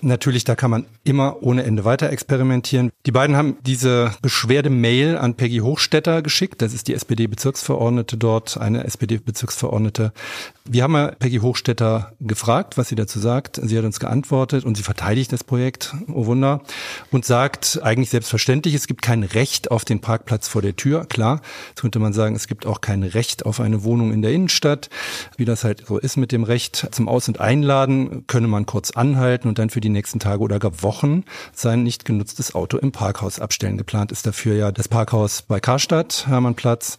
Natürlich, 0.00 0.44
da 0.44 0.54
kann 0.54 0.70
man 0.70 0.86
immer 1.04 1.42
ohne 1.42 1.64
Ende 1.64 1.84
weiter 1.84 2.10
experimentieren. 2.10 2.90
Die 3.06 3.12
beiden 3.12 3.36
haben 3.36 3.58
diese 3.66 4.12
Beschwerde-Mail 4.22 5.16
an 5.16 5.34
Peggy 5.34 5.58
Hochstetter 5.58 6.22
geschickt. 6.22 6.62
Das 6.62 6.72
ist 6.72 6.88
die 6.88 6.94
SPD-Bezirksverordnete 6.94 8.16
dort, 8.16 8.56
eine 8.56 8.84
SPD-Bezirksverordnete. 8.84 10.12
Wir 10.64 10.82
haben 10.82 10.94
ja 10.94 11.08
Peggy 11.10 11.38
Hochstetter 11.38 12.12
gefragt, 12.20 12.78
was 12.78 12.88
sie 12.88 12.94
dazu 12.94 13.18
sagt. 13.18 13.60
Sie 13.62 13.76
hat 13.76 13.84
uns 13.84 14.00
geantwortet 14.00 14.64
und 14.64 14.76
sie 14.76 14.82
verteidigt 14.82 15.32
das 15.32 15.44
Projekt, 15.44 15.94
oh 16.08 16.24
Wunder, 16.24 16.62
und 17.10 17.26
sagt 17.26 17.80
eigentlich 17.82 18.08
selbstverständlich, 18.10 18.74
es 18.74 18.86
gibt 18.86 19.02
kein 19.02 19.22
Recht 19.22 19.70
auf 19.70 19.84
den 19.84 20.00
Parkplatz 20.00 20.48
vor 20.48 20.62
der 20.62 20.76
Tür. 20.76 21.04
Klar, 21.04 21.42
jetzt 21.68 21.82
könnte 21.82 21.98
man 21.98 22.14
sagen, 22.14 22.34
es 22.34 22.46
gibt 22.46 22.64
auch 22.64 22.73
kein 22.80 23.02
Recht 23.02 23.46
auf 23.46 23.60
eine 23.60 23.84
Wohnung 23.84 24.12
in 24.12 24.22
der 24.22 24.32
Innenstadt. 24.32 24.90
Wie 25.36 25.44
das 25.44 25.64
halt 25.64 25.84
so 25.86 25.98
ist 25.98 26.16
mit 26.16 26.32
dem 26.32 26.44
Recht 26.44 26.88
zum 26.90 27.08
Aus- 27.08 27.28
und 27.28 27.40
Einladen, 27.40 28.26
könne 28.26 28.48
man 28.48 28.66
kurz 28.66 28.90
anhalten 28.90 29.48
und 29.48 29.58
dann 29.58 29.70
für 29.70 29.80
die 29.80 29.88
nächsten 29.88 30.18
Tage 30.18 30.40
oder 30.40 30.58
gar 30.58 30.82
Wochen 30.82 31.24
sein 31.52 31.82
nicht 31.82 32.04
genutztes 32.04 32.54
Auto 32.54 32.78
im 32.78 32.92
Parkhaus 32.92 33.38
abstellen. 33.38 33.78
Geplant 33.78 34.12
ist 34.12 34.26
dafür 34.26 34.54
ja 34.54 34.72
das 34.72 34.88
Parkhaus 34.88 35.42
bei 35.42 35.60
Karstadt, 35.60 36.26
Hermannplatz. 36.26 36.98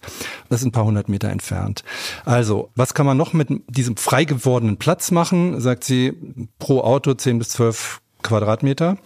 Das 0.49 0.61
ist 0.61 0.65
ein 0.65 0.71
paar 0.71 0.85
hundert 0.85 1.09
Meter 1.09 1.29
entfernt. 1.29 1.83
Also, 2.25 2.69
was 2.75 2.93
kann 2.93 3.05
man 3.05 3.17
noch 3.17 3.33
mit 3.33 3.49
diesem 3.67 3.97
frei 3.97 4.25
gewordenen 4.25 4.77
Platz 4.77 5.11
machen? 5.11 5.59
Sagt 5.61 5.83
sie, 5.83 6.13
pro 6.59 6.81
Auto 6.81 7.13
10 7.13 7.39
bis 7.39 7.49
12 7.49 8.01
Quadratmeter, 8.25 8.97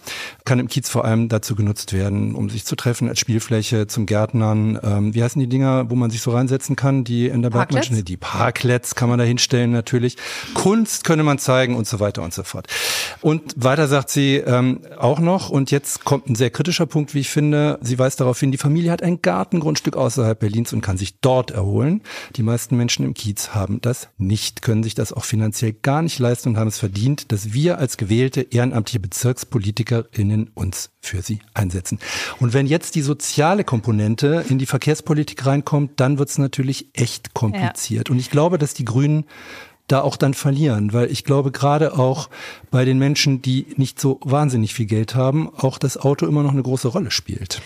kann 0.44 0.58
im 0.58 0.68
Kiez 0.68 0.88
vor 0.88 1.04
allem 1.04 1.28
dazu 1.28 1.54
genutzt 1.54 1.92
werden, 1.92 2.34
um 2.34 2.50
sich 2.50 2.64
zu 2.64 2.74
treffen 2.74 3.08
als 3.08 3.20
Spielfläche, 3.20 3.86
zum 3.86 4.06
Gärtnern. 4.06 4.78
Ähm, 4.82 5.14
wie 5.14 5.22
heißen 5.22 5.38
die 5.38 5.48
Dinger, 5.48 5.90
wo 5.90 5.94
man 5.94 6.10
sich 6.10 6.22
so 6.22 6.32
reinsetzen 6.32 6.74
kann, 6.74 7.04
die 7.04 7.26
in 7.26 7.42
der 7.42 7.50
Parklets? 7.50 7.88
Bergmann 7.88 8.04
Die 8.04 8.16
Parklets 8.16 8.94
kann 8.94 9.08
man 9.08 9.18
da 9.18 9.24
hinstellen 9.24 9.70
natürlich. 9.70 10.16
Kunst 10.54 11.04
könnte 11.04 11.22
man 11.22 11.38
zeigen 11.38 11.76
und 11.76 11.86
so 11.86 12.00
weiter 12.00 12.22
und 12.22 12.34
so 12.34 12.42
fort. 12.42 12.66
Und 13.20 13.54
weiter 13.56 13.86
sagt 13.86 14.10
sie 14.10 14.36
ähm, 14.36 14.80
auch 14.98 15.20
noch, 15.20 15.50
und 15.50 15.70
jetzt 15.70 16.04
kommt 16.04 16.28
ein 16.28 16.34
sehr 16.34 16.50
kritischer 16.50 16.86
Punkt, 16.86 17.14
wie 17.14 17.20
ich 17.20 17.30
finde, 17.30 17.78
sie 17.82 17.98
weist 17.98 18.20
darauf 18.20 18.40
hin, 18.40 18.50
die 18.52 18.58
Familie 18.58 18.90
hat 18.90 19.02
ein 19.02 19.20
Gartengrundstück 19.20 19.96
außerhalb 19.96 20.38
Berlins 20.38 20.72
und 20.72 20.80
kann 20.80 20.96
sich 20.96 21.20
dort 21.20 21.50
erholen. 21.50 22.02
Die 22.36 22.42
meisten 22.42 22.76
Menschen 22.76 23.04
im 23.04 23.14
Kiez 23.14 23.50
haben 23.50 23.80
das 23.80 24.08
nicht, 24.18 24.62
können 24.62 24.82
sich 24.82 24.94
das 24.94 25.12
auch 25.12 25.24
finanziell 25.24 25.72
gar 25.72 26.02
nicht 26.02 26.18
leisten 26.18 26.50
und 26.50 26.56
haben 26.56 26.68
es 26.68 26.78
verdient, 26.78 27.32
dass 27.32 27.52
wir 27.52 27.78
als 27.78 27.96
gewählte 27.96 28.40
ehrenamtliche 28.40 29.00
BezirkspolitikerInnen 29.10 30.50
uns 30.54 30.90
für 31.00 31.20
sie 31.20 31.40
einsetzen. 31.52 31.98
Und 32.38 32.54
wenn 32.54 32.66
jetzt 32.66 32.94
die 32.94 33.02
soziale 33.02 33.64
Komponente 33.64 34.44
in 34.48 34.58
die 34.58 34.66
Verkehrspolitik 34.66 35.44
reinkommt, 35.44 36.00
dann 36.00 36.18
wird 36.18 36.30
es 36.30 36.38
natürlich 36.38 36.88
echt 36.94 37.34
kompliziert. 37.34 38.08
Und 38.08 38.18
ich 38.18 38.30
glaube, 38.30 38.56
dass 38.56 38.72
die 38.72 38.84
Grünen 38.84 39.24
da 39.88 40.02
auch 40.02 40.16
dann 40.16 40.34
verlieren, 40.34 40.92
weil 40.92 41.10
ich 41.10 41.24
glaube 41.24 41.50
gerade 41.50 41.98
auch 41.98 42.30
bei 42.70 42.84
den 42.84 42.98
Menschen, 42.98 43.42
die 43.42 43.66
nicht 43.76 44.00
so 44.00 44.20
wahnsinnig 44.22 44.72
viel 44.72 44.86
Geld 44.86 45.16
haben, 45.16 45.50
auch 45.56 45.78
das 45.78 45.96
Auto 45.96 46.26
immer 46.26 46.44
noch 46.44 46.52
eine 46.52 46.62
große 46.62 46.88
Rolle 46.88 47.10
spielt. 47.10 47.60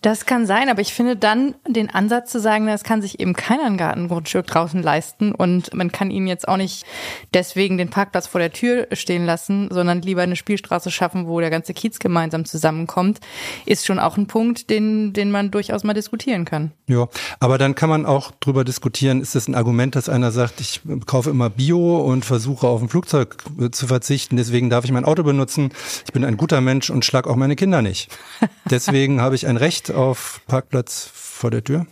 Das 0.00 0.26
kann 0.26 0.46
sein, 0.46 0.68
aber 0.68 0.80
ich 0.80 0.94
finde 0.94 1.16
dann 1.16 1.56
den 1.66 1.90
Ansatz 1.90 2.30
zu 2.30 2.38
sagen, 2.38 2.68
das 2.68 2.84
kann 2.84 3.02
sich 3.02 3.18
eben 3.18 3.34
keiner 3.34 3.64
ein 3.64 3.76
Gartengrundstück 3.76 4.46
draußen 4.46 4.80
leisten 4.80 5.32
und 5.32 5.74
man 5.74 5.90
kann 5.90 6.12
ihn 6.12 6.28
jetzt 6.28 6.46
auch 6.46 6.56
nicht 6.56 6.86
deswegen 7.34 7.78
den 7.78 7.90
Parkplatz 7.90 8.28
vor 8.28 8.40
der 8.40 8.52
Tür 8.52 8.86
stehen 8.92 9.26
lassen, 9.26 9.68
sondern 9.72 10.00
lieber 10.00 10.22
eine 10.22 10.36
Spielstraße 10.36 10.92
schaffen, 10.92 11.26
wo 11.26 11.40
der 11.40 11.50
ganze 11.50 11.74
Kiez 11.74 11.98
gemeinsam 11.98 12.44
zusammenkommt, 12.44 13.18
ist 13.66 13.86
schon 13.86 13.98
auch 13.98 14.16
ein 14.16 14.28
Punkt, 14.28 14.70
den, 14.70 15.14
den 15.14 15.32
man 15.32 15.50
durchaus 15.50 15.82
mal 15.82 15.94
diskutieren 15.94 16.44
kann. 16.44 16.70
Ja, 16.86 17.08
aber 17.40 17.58
dann 17.58 17.74
kann 17.74 17.90
man 17.90 18.06
auch 18.06 18.30
drüber 18.38 18.62
diskutieren, 18.62 19.20
ist 19.20 19.34
das 19.34 19.48
ein 19.48 19.56
Argument, 19.56 19.96
dass 19.96 20.08
einer 20.08 20.30
sagt, 20.30 20.60
ich 20.60 20.80
kaufe 21.06 21.30
immer 21.30 21.50
Bio 21.50 21.98
und 21.98 22.24
versuche 22.24 22.68
auf 22.68 22.80
ein 22.80 22.88
Flugzeug 22.88 23.36
äh, 23.60 23.70
zu 23.70 23.88
verzichten, 23.88 24.36
deswegen 24.36 24.70
darf 24.70 24.84
ich 24.84 24.92
mein 24.92 25.04
Auto 25.04 25.24
benutzen. 25.24 25.70
Ich 26.06 26.12
bin 26.12 26.24
ein 26.24 26.36
guter 26.36 26.60
Mensch 26.60 26.88
und 26.88 27.04
schlag 27.04 27.26
auch 27.26 27.34
meine 27.34 27.56
Kinder 27.56 27.82
nicht. 27.82 28.16
Deswegen 28.70 29.20
habe 29.20 29.34
ich 29.34 29.46
ein 29.46 29.56
Recht 29.56 29.87
auf 29.90 30.40
Parkplatz 30.46 31.10
vor 31.12 31.50
der 31.50 31.64
Tür. 31.64 31.86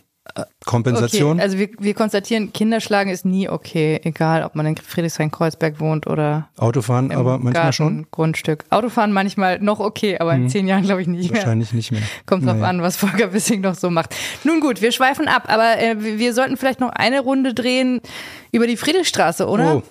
Kompensation. 0.67 1.33
Okay, 1.33 1.43
also 1.43 1.59
wir, 1.59 1.69
wir 1.79 1.95
konstatieren, 1.95 2.53
Kinderschlagen 2.53 3.11
ist 3.11 3.25
nie 3.25 3.49
okay, 3.49 4.01
egal 4.05 4.43
ob 4.45 4.55
man 4.55 4.67
in 4.67 4.77
Friedrichshain-Kreuzberg 4.77 5.81
wohnt 5.81 6.07
oder 6.07 6.49
Autofahren 6.59 7.11
aber 7.13 7.39
manchmal 7.39 7.73
schon. 7.73 8.07
Grundstück. 8.11 8.65
Autofahren 8.69 9.13
manchmal 9.13 9.61
noch 9.61 9.81
okay, 9.81 10.19
aber 10.19 10.35
in 10.35 10.51
zehn 10.51 10.67
Jahren 10.69 10.83
glaube 10.83 11.01
ich 11.01 11.09
nicht 11.09 11.31
mehr. 11.31 11.41
Wahrscheinlich 11.41 11.73
nicht 11.73 11.93
mehr. 11.93 12.03
Kommt 12.27 12.45
drauf 12.45 12.57
Naja. 12.57 12.69
an, 12.69 12.83
was 12.83 12.97
Volker 12.99 13.33
Wissing 13.33 13.63
noch 13.63 13.75
so 13.75 13.89
macht. 13.89 14.15
Nun 14.45 14.61
gut, 14.61 14.83
wir 14.83 14.93
schweifen 14.93 15.29
ab, 15.29 15.45
aber 15.47 15.79
äh, 15.81 15.97
wir 16.03 16.27
wir 16.27 16.35
sollten 16.35 16.57
vielleicht 16.57 16.81
noch 16.81 16.91
eine 16.91 17.21
Runde 17.21 17.55
drehen 17.55 18.01
über 18.51 18.67
die 18.67 18.77
Friedrichstraße, 18.77 19.47
oder? 19.47 19.77
Oh, 19.77 19.83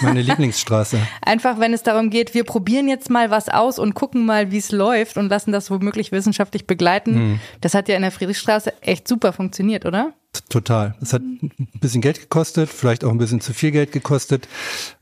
meine 0.00 0.20
Lieblingsstraße. 0.20 0.98
Einfach, 1.22 1.60
wenn 1.60 1.72
es 1.72 1.84
darum 1.84 2.10
geht, 2.10 2.34
wir 2.34 2.42
probieren 2.42 2.88
jetzt 2.88 3.08
mal 3.08 3.30
was 3.30 3.48
aus 3.48 3.78
und 3.78 3.94
gucken 3.94 4.26
mal, 4.26 4.50
wie 4.50 4.58
es 4.58 4.72
läuft 4.72 5.16
und 5.16 5.28
lassen 5.28 5.52
das 5.52 5.70
womöglich 5.70 6.10
wissenschaftlich 6.10 6.66
begleiten. 6.66 7.14
Hm. 7.14 7.40
Das 7.60 7.74
hat 7.74 7.88
ja 7.88 7.94
in 7.94 8.02
der 8.02 8.10
Friedrichstraße 8.10 8.72
echt 8.82 9.06
super 9.06 9.32
funktioniert, 9.32 9.86
oder? 9.86 9.99
T- 10.32 10.40
Total. 10.48 10.94
Es 11.00 11.12
hat 11.12 11.22
ein 11.22 11.50
bisschen 11.80 12.00
Geld 12.02 12.20
gekostet, 12.20 12.68
vielleicht 12.70 13.04
auch 13.04 13.10
ein 13.10 13.18
bisschen 13.18 13.40
zu 13.40 13.52
viel 13.52 13.70
Geld 13.72 13.90
gekostet, 13.92 14.48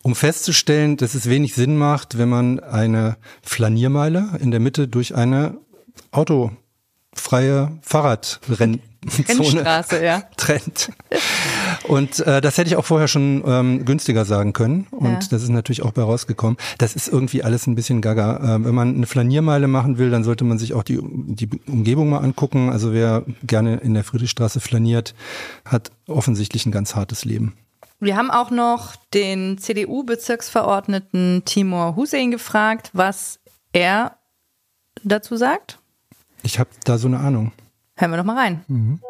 um 0.02 0.14
festzustellen, 0.14 0.97
dass 0.97 1.14
es 1.14 1.28
wenig 1.28 1.55
Sinn 1.55 1.76
macht, 1.76 2.17
wenn 2.19 2.28
man 2.31 2.61
eine 2.61 3.17
Flaniermeile 3.43 4.38
in 4.40 4.50
der 4.50 4.61
Mitte 4.61 4.88
durch 4.88 5.14
eine 5.14 5.59
autofreie 6.12 7.78
Fahrradrennzone 7.83 9.62
trennt. 10.37 10.90
Und 11.85 12.20
äh, 12.20 12.40
das 12.40 12.58
hätte 12.58 12.68
ich 12.68 12.76
auch 12.76 12.85
vorher 12.85 13.08
schon 13.08 13.42
ähm, 13.47 13.85
günstiger 13.85 14.25
sagen 14.25 14.52
können. 14.52 14.87
Und 14.90 15.06
Ja. 15.11 15.18
das 15.30 15.42
ist 15.42 15.49
natürlich 15.49 15.82
auch 15.82 15.92
bei 15.92 16.02
rausgekommen. 16.02 16.56
Das 16.78 16.94
ist 16.97 17.08
irgendwie 17.08 17.42
alles 17.44 17.66
ein 17.66 17.75
bisschen 17.75 18.00
gaga. 18.00 18.56
Äh, 18.56 18.64
wenn 18.64 18.75
man 18.75 18.94
eine 18.97 19.06
Flaniermeile 19.06 19.68
machen 19.68 19.99
will, 19.99 20.11
dann 20.11 20.25
sollte 20.25 20.44
man 20.44 20.58
sich 20.58 20.75
auch 20.75 20.82
die, 20.82 20.99
die 21.02 21.49
Umgebung 21.66 22.08
mal 22.11 22.18
angucken. 22.18 22.70
Also 22.70 22.92
wer 22.92 23.23
gerne 23.44 23.76
in 23.76 23.94
der 23.94 24.04
Friedrichstraße 24.04 24.61
flaniert, 24.61 25.14
hat 25.64 25.90
offensichtlich 26.06 26.66
ein 26.66 26.73
ganz 26.73 26.94
hartes 26.94 27.25
Leben. 27.25 27.54
Wir 28.00 28.16
haben 28.16 28.30
auch 28.30 28.50
noch 28.50 28.94
den 29.12 29.58
CDU-Bezirksverordneten 29.58 31.42
Timur 31.44 31.97
Hussein 31.97 32.30
gefragt, 32.30 32.90
was 32.92 33.40
er 33.73 34.16
dazu 35.04 35.37
sagt. 35.37 35.78
Ich 36.42 36.58
habe 36.58 36.70
da 36.85 36.99
so 36.99 37.08
eine 37.08 37.18
Ahnung. 37.18 37.52
Hören 37.97 38.11
wir 38.12 38.16
doch 38.18 38.25
mal 38.25 38.37
rein. 38.37 39.00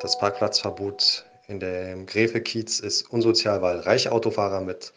Das 0.00 0.18
Parkplatzverbot 0.18 1.24
in 1.46 1.60
dem 1.60 2.06
Gräfe-Kiez 2.06 2.80
ist 2.80 3.10
unsozial, 3.10 3.62
weil 3.62 3.80
reiche 3.80 4.12
Autofahrer 4.12 4.60
mit 4.60 4.92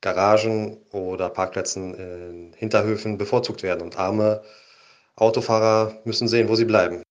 Garagen 0.00 0.78
oder 0.92 1.30
Parkplätzen 1.30 1.94
in 1.94 2.52
Hinterhöfen 2.52 3.16
bevorzugt 3.16 3.62
werden 3.62 3.82
und 3.82 3.96
arme 3.96 4.42
Autofahrer 5.16 6.00
müssen 6.04 6.28
sehen, 6.28 6.48
wo 6.48 6.56
sie 6.56 6.64
bleiben. 6.64 7.02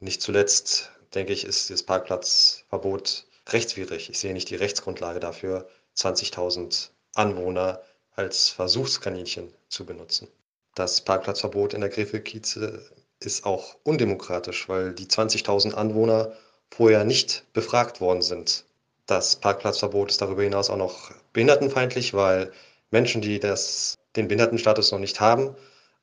Nicht 0.00 0.20
zuletzt, 0.20 0.90
denke 1.14 1.32
ich, 1.32 1.44
ist 1.44 1.70
das 1.70 1.82
Parkplatzverbot 1.82 3.26
rechtswidrig. 3.48 4.10
Ich 4.10 4.18
sehe 4.18 4.32
nicht 4.32 4.50
die 4.50 4.56
Rechtsgrundlage 4.56 5.20
dafür, 5.20 5.68
20.000 5.96 6.90
Anwohner 7.14 7.82
als 8.14 8.48
Versuchskaninchen 8.48 9.54
zu 9.68 9.86
benutzen. 9.86 10.28
Das 10.74 11.02
Parkplatzverbot 11.02 11.74
in 11.74 11.80
der 11.80 11.90
Gräfe-Kieze 11.90 12.82
ist 13.20 13.46
auch 13.46 13.76
undemokratisch, 13.84 14.68
weil 14.68 14.92
die 14.92 15.06
20.000 15.06 15.74
Anwohner 15.74 16.32
vorher 16.76 17.04
nicht 17.04 17.44
befragt 17.52 18.00
worden 18.00 18.22
sind. 18.22 18.64
Das 19.06 19.36
Parkplatzverbot 19.36 20.10
ist 20.10 20.22
darüber 20.22 20.42
hinaus 20.42 20.70
auch 20.70 20.76
noch 20.76 21.10
behindertenfeindlich, 21.32 22.14
weil 22.14 22.52
Menschen, 22.90 23.20
die 23.20 23.38
das, 23.40 23.96
den 24.16 24.28
Behindertenstatus 24.28 24.90
noch 24.90 24.98
nicht 24.98 25.20
haben, 25.20 25.54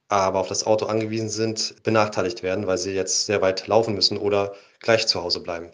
aber 0.10 0.40
auf 0.40 0.48
das 0.48 0.66
Auto 0.66 0.86
angewiesen 0.86 1.30
sind, 1.30 1.82
benachteiligt 1.84 2.44
werden, 2.44 2.68
weil 2.68 2.78
sie 2.78 2.92
jetzt 2.92 3.26
sehr 3.26 3.42
weit 3.42 3.68
laufen 3.68 3.96
müssen 3.96 4.18
oder 4.18 4.54
gleich 4.80 5.08
zu 5.08 5.24
Hause 5.24 5.40
bleiben. 5.40 5.72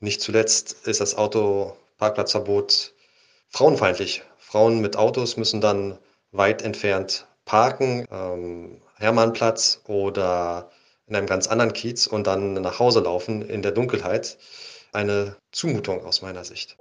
Nicht 0.00 0.20
zuletzt 0.20 0.86
ist 0.86 1.00
das 1.00 1.16
Autoparkplatzverbot 1.16 2.92
frauenfeindlich. 3.48 4.22
Frauen 4.38 4.80
mit 4.80 4.96
Autos 4.96 5.36
müssen 5.36 5.60
dann 5.60 5.98
weit 6.32 6.62
entfernt 6.62 7.26
parken, 7.44 8.06
ähm, 8.10 8.80
Hermannplatz 8.96 9.80
oder 9.86 10.70
in 11.06 11.16
einem 11.16 11.26
ganz 11.26 11.46
anderen 11.46 11.72
Kiez 11.72 12.06
und 12.06 12.26
dann 12.26 12.54
nach 12.54 12.78
Hause 12.78 13.00
laufen 13.00 13.42
in 13.42 13.62
der 13.62 13.72
Dunkelheit. 13.72 14.38
Eine 14.92 15.36
Zumutung 15.52 16.04
aus 16.04 16.22
meiner 16.22 16.44
Sicht. 16.44 16.76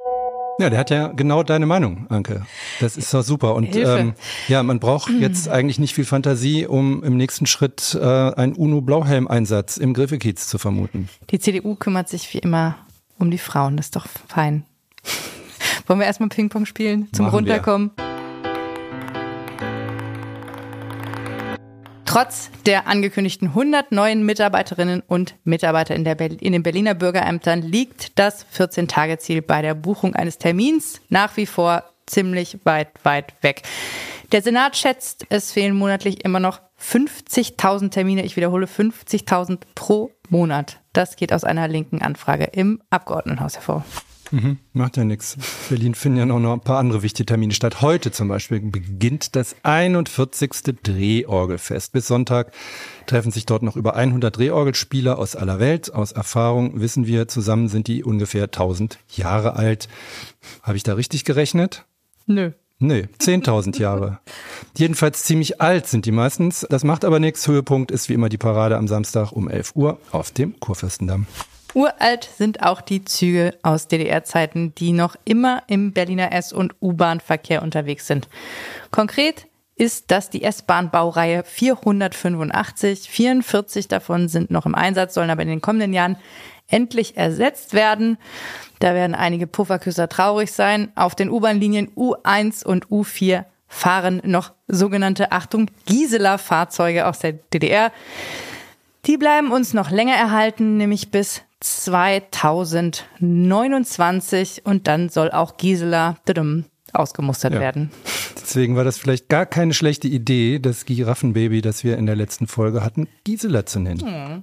Ja, 0.60 0.70
der 0.70 0.80
hat 0.80 0.92
ja 0.92 1.08
genau 1.08 1.42
deine 1.42 1.65
Meinung, 1.65 2.06
Anke. 2.10 2.46
Das 2.80 2.96
ist 2.96 3.12
doch 3.12 3.24
super. 3.24 3.56
Und 3.56 3.63
Hilfe. 3.63 3.98
ähm, 3.98 4.13
ja, 4.48 4.62
man 4.62 4.80
braucht 4.80 5.10
jetzt 5.20 5.50
eigentlich 5.50 5.80
nicht 5.80 5.96
viel 5.96 6.06
Fantasie, 6.06 6.68
um 6.68 7.03
im 7.03 7.18
nächsten 7.18 7.48
Schritt 7.48 7.98
äh, 8.00 8.03
einen 8.03 8.53
UNO-Blauhelm-Einsatz 8.53 9.77
im 9.77 9.94
Griffekiez 9.94 10.48
zu 10.48 10.60
vermuten. 10.60 11.10
Die 11.32 11.39
CDU 11.39 11.75
kümmert 11.75 12.08
sich 12.08 12.32
wie 12.34 12.39
immer 12.39 12.77
um 13.18 13.32
die 13.32 13.39
Frauen. 13.39 13.77
Das 13.77 13.88
ist 13.88 13.96
doch 13.96 14.06
fein. 14.27 14.63
Wollen 15.88 16.00
wir 16.00 16.06
erstmal 16.06 16.30
Ping-Pong 16.30 16.65
spielen 16.65 17.10
zum 17.13 17.25
Machen 17.25 17.46
wir. 17.46 18.02
Trotz 22.13 22.51
der 22.67 22.86
angekündigten 22.86 23.48
100 23.48 23.91
neuen 23.91 24.24
Mitarbeiterinnen 24.24 25.01
und 25.01 25.34
Mitarbeiter 25.46 25.96
in, 25.96 26.05
in 26.05 26.53
den 26.53 26.62
Berliner 26.62 26.93
Bürgerämtern 26.93 27.63
liegt 27.63 28.20
das 28.20 28.46
14-Tage-Ziel 28.55 29.41
bei 29.41 29.63
der 29.63 29.74
Buchung 29.74 30.13
eines 30.13 30.38
Termins 30.38 31.01
nach 31.10 31.36
wie 31.38 31.48
vor 31.48 31.84
ziemlich 32.05 32.60
weit, 32.65 32.89
weit 33.01 33.34
weg. 33.41 33.63
Der 34.32 34.43
Senat 34.43 34.77
schätzt, 34.77 35.25
es 35.29 35.53
fehlen 35.53 35.75
monatlich 35.75 36.24
immer 36.24 36.39
noch 36.39 36.62
50.000 36.79 37.89
Termine. 37.89 38.24
Ich 38.24 38.36
wiederhole, 38.36 38.67
50.000 38.67 39.62
pro 39.74 40.12
Monat. 40.29 40.82
Das 40.93 41.15
geht 41.15 41.34
aus 41.34 41.43
einer 41.43 41.67
linken 41.67 42.03
Anfrage 42.03 42.43
im 42.43 42.79
Abgeordnetenhaus 42.91 43.55
hervor. 43.55 43.84
Macht 44.73 44.97
ja 44.97 45.03
nichts. 45.03 45.37
Berlin 45.69 45.93
finden 45.93 46.17
ja 46.17 46.25
noch, 46.25 46.39
noch 46.39 46.53
ein 46.53 46.61
paar 46.61 46.79
andere 46.79 47.03
wichtige 47.03 47.27
Termine 47.27 47.53
statt. 47.53 47.81
Heute 47.81 48.11
zum 48.11 48.27
Beispiel 48.27 48.61
beginnt 48.61 49.35
das 49.35 49.55
41. 49.61 50.49
Drehorgelfest. 50.81 51.91
Bis 51.91 52.07
Sonntag 52.07 52.51
treffen 53.05 53.31
sich 53.31 53.45
dort 53.45 53.61
noch 53.61 53.75
über 53.75 53.95
100 53.95 54.35
Drehorgelspieler 54.35 55.19
aus 55.19 55.35
aller 55.35 55.59
Welt. 55.59 55.93
Aus 55.93 56.13
Erfahrung 56.13 56.79
wissen 56.79 57.05
wir, 57.05 57.27
zusammen 57.27 57.67
sind 57.67 57.87
die 57.87 58.03
ungefähr 58.03 58.45
1000 58.45 58.97
Jahre 59.09 59.55
alt. 59.55 59.87
Habe 60.63 60.77
ich 60.77 60.83
da 60.83 60.95
richtig 60.95 61.25
gerechnet? 61.25 61.85
Nö. 62.25 62.51
Nee, 62.79 63.07
10.000 63.19 63.79
Jahre. 63.79 64.19
Jedenfalls 64.75 65.23
ziemlich 65.23 65.61
alt 65.61 65.87
sind 65.87 66.05
die 66.07 66.11
meistens. 66.11 66.65
Das 66.69 66.83
macht 66.83 67.05
aber 67.05 67.19
nichts. 67.19 67.47
Höhepunkt 67.47 67.91
ist 67.91 68.09
wie 68.09 68.13
immer 68.13 68.29
die 68.29 68.39
Parade 68.39 68.77
am 68.77 68.87
Samstag 68.87 69.31
um 69.31 69.47
11 69.47 69.75
Uhr 69.75 69.99
auf 70.11 70.31
dem 70.31 70.59
Kurfürstendamm. 70.59 71.27
Uralt 71.74 72.30
sind 72.38 72.62
auch 72.62 72.82
die 72.82 73.03
Züge 73.03 73.58
aus 73.63 73.88
DDR-Zeiten, 73.88 74.75
die 74.75 74.92
noch 74.92 75.15
immer 75.25 75.63
im 75.68 75.92
Berliner 75.92 76.32
S- 76.32 76.53
und 76.53 76.75
U-Bahn-Verkehr 76.82 77.63
unterwegs 77.63 78.08
sind. 78.08 78.27
Konkret 78.92 79.48
ist 79.75 80.12
das 80.12 80.30
die 80.30 80.44
S-Bahn-Baureihe 80.44 81.44
485. 81.44 83.10
44 83.10 83.88
davon 83.88 84.27
sind 84.27 84.51
noch 84.51 84.65
im 84.65 84.75
Einsatz, 84.75 85.15
sollen 85.15 85.32
aber 85.32 85.42
in 85.42 85.48
den 85.48 85.62
kommenden 85.62 85.94
Jahren 85.94 86.18
endlich 86.68 87.18
ersetzt 87.18 87.74
werden. 87.74 88.18
Da 88.80 88.94
werden 88.94 89.15
einige 89.15 89.48
Pufferküsser 89.48 90.10
traurig 90.10 90.51
sein. 90.51 90.92
Auf 90.96 91.15
den 91.15 91.30
U-Bahn-Linien 91.30 91.89
U1 91.96 92.63
und 92.63 92.88
U4 92.88 93.46
fahren 93.68 94.22
noch 94.24 94.51
sogenannte, 94.68 95.32
Achtung, 95.32 95.72
Gisela-Fahrzeuge 95.86 97.08
aus 97.08 97.20
der 97.20 97.34
DDR. 97.34 97.92
Die 99.06 99.18
bleiben 99.18 99.51
uns 99.51 99.74
noch 99.74 99.89
länger 99.89 100.15
erhalten, 100.15 100.77
nämlich 100.77 101.12
bis 101.12 101.42
2029 101.63 104.62
und 104.65 104.88
dann 104.88 105.10
soll 105.10 105.32
auch 105.32 105.58
Gisela 105.58 106.17
ausgemustert 106.93 107.53
Ja. 107.53 107.60
werden. 107.60 107.91
Deswegen 108.41 108.75
war 108.75 108.84
das 108.84 108.98
vielleicht 108.98 109.29
gar 109.29 109.46
keine 109.46 109.74
schlechte 109.74 110.08
Idee, 110.08 110.60
das 110.60 110.86
Giraffenbaby, 110.86 111.62
das 111.62 111.84
wir 111.84 111.98
in 111.98 112.05
der 112.05 112.15
letzten 112.15 112.48
Folge 112.48 112.84
hatten, 112.84 113.08
Gisela 113.24 113.65
zu 113.65 113.79
nennen. 113.79 114.03
Ja. 114.05 114.41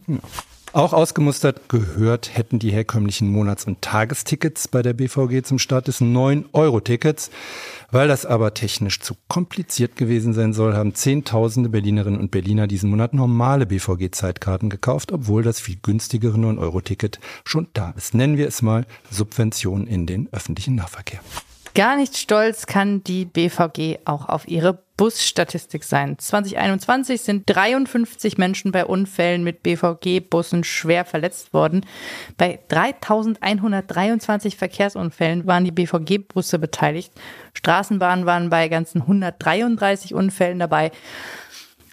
Auch 0.72 0.92
ausgemustert 0.92 1.68
gehört 1.68 2.36
hätten 2.36 2.60
die 2.60 2.70
herkömmlichen 2.70 3.28
Monats- 3.28 3.64
und 3.64 3.82
Tagestickets 3.82 4.68
bei 4.68 4.82
der 4.82 4.92
BVG 4.92 5.42
zum 5.42 5.58
Start 5.58 5.88
des 5.88 6.00
9-Euro-Tickets. 6.00 7.30
Weil 7.90 8.06
das 8.06 8.24
aber 8.24 8.54
technisch 8.54 9.00
zu 9.00 9.14
kompliziert 9.26 9.96
gewesen 9.96 10.32
sein 10.32 10.52
soll, 10.52 10.74
haben 10.74 10.94
Zehntausende 10.94 11.70
Berlinerinnen 11.70 12.20
und 12.20 12.30
Berliner 12.30 12.68
diesen 12.68 12.88
Monat 12.88 13.14
normale 13.14 13.66
BVG-Zeitkarten 13.66 14.70
gekauft, 14.70 15.10
obwohl 15.10 15.42
das 15.42 15.58
viel 15.58 15.76
günstigere 15.82 16.36
9-Euro-Ticket 16.36 17.18
schon 17.44 17.66
da 17.72 17.92
ist. 17.96 18.14
Nennen 18.14 18.36
wir 18.36 18.46
es 18.46 18.62
mal 18.62 18.86
Subvention 19.10 19.88
in 19.88 20.06
den 20.06 20.28
öffentlichen 20.30 20.76
Nahverkehr. 20.76 21.18
Gar 21.74 21.96
nicht 21.96 22.16
stolz 22.16 22.66
kann 22.66 23.02
die 23.02 23.24
BVG 23.24 23.98
auch 24.04 24.28
auf 24.28 24.46
ihre 24.46 24.82
Busstatistik 25.00 25.82
sein. 25.82 26.18
2021 26.18 27.22
sind 27.22 27.44
53 27.46 28.36
Menschen 28.36 28.70
bei 28.70 28.84
Unfällen 28.84 29.42
mit 29.42 29.62
BVG-Bussen 29.62 30.62
schwer 30.62 31.06
verletzt 31.06 31.54
worden. 31.54 31.86
Bei 32.36 32.58
3123 32.68 34.58
Verkehrsunfällen 34.58 35.46
waren 35.46 35.64
die 35.64 35.70
BVG-Busse 35.70 36.58
beteiligt. 36.58 37.14
Straßenbahnen 37.54 38.26
waren 38.26 38.50
bei 38.50 38.68
ganzen 38.68 39.00
133 39.00 40.12
Unfällen 40.12 40.58
dabei. 40.58 40.92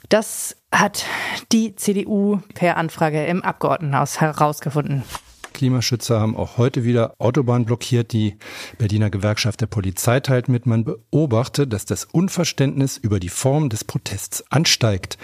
Das 0.10 0.58
hat 0.70 1.06
die 1.54 1.78
CDU 1.78 2.42
per 2.56 2.76
Anfrage 2.76 3.26
im 3.26 3.42
Abgeordnetenhaus 3.42 4.20
herausgefunden. 4.20 5.04
Klimaschützer 5.58 6.20
haben 6.20 6.38
auch 6.38 6.58
heute 6.58 6.84
wieder 6.84 7.16
Autobahnen 7.18 7.66
blockiert. 7.66 8.14
Die 8.14 8.38
Berliner 8.78 9.10
Gewerkschaft 9.10 9.60
der 9.60 9.66
Polizei 9.66 10.20
teilt 10.20 10.50
mit, 10.50 10.68
man 10.68 10.84
beobachte, 10.84 11.66
dass 11.66 11.86
das 11.86 12.06
Unverständnis 12.06 12.98
über 12.98 13.20
die 13.20 13.30
Form 13.30 13.70
des 13.70 13.84
Protests 13.84 14.44
ansteigt. 14.52 15.18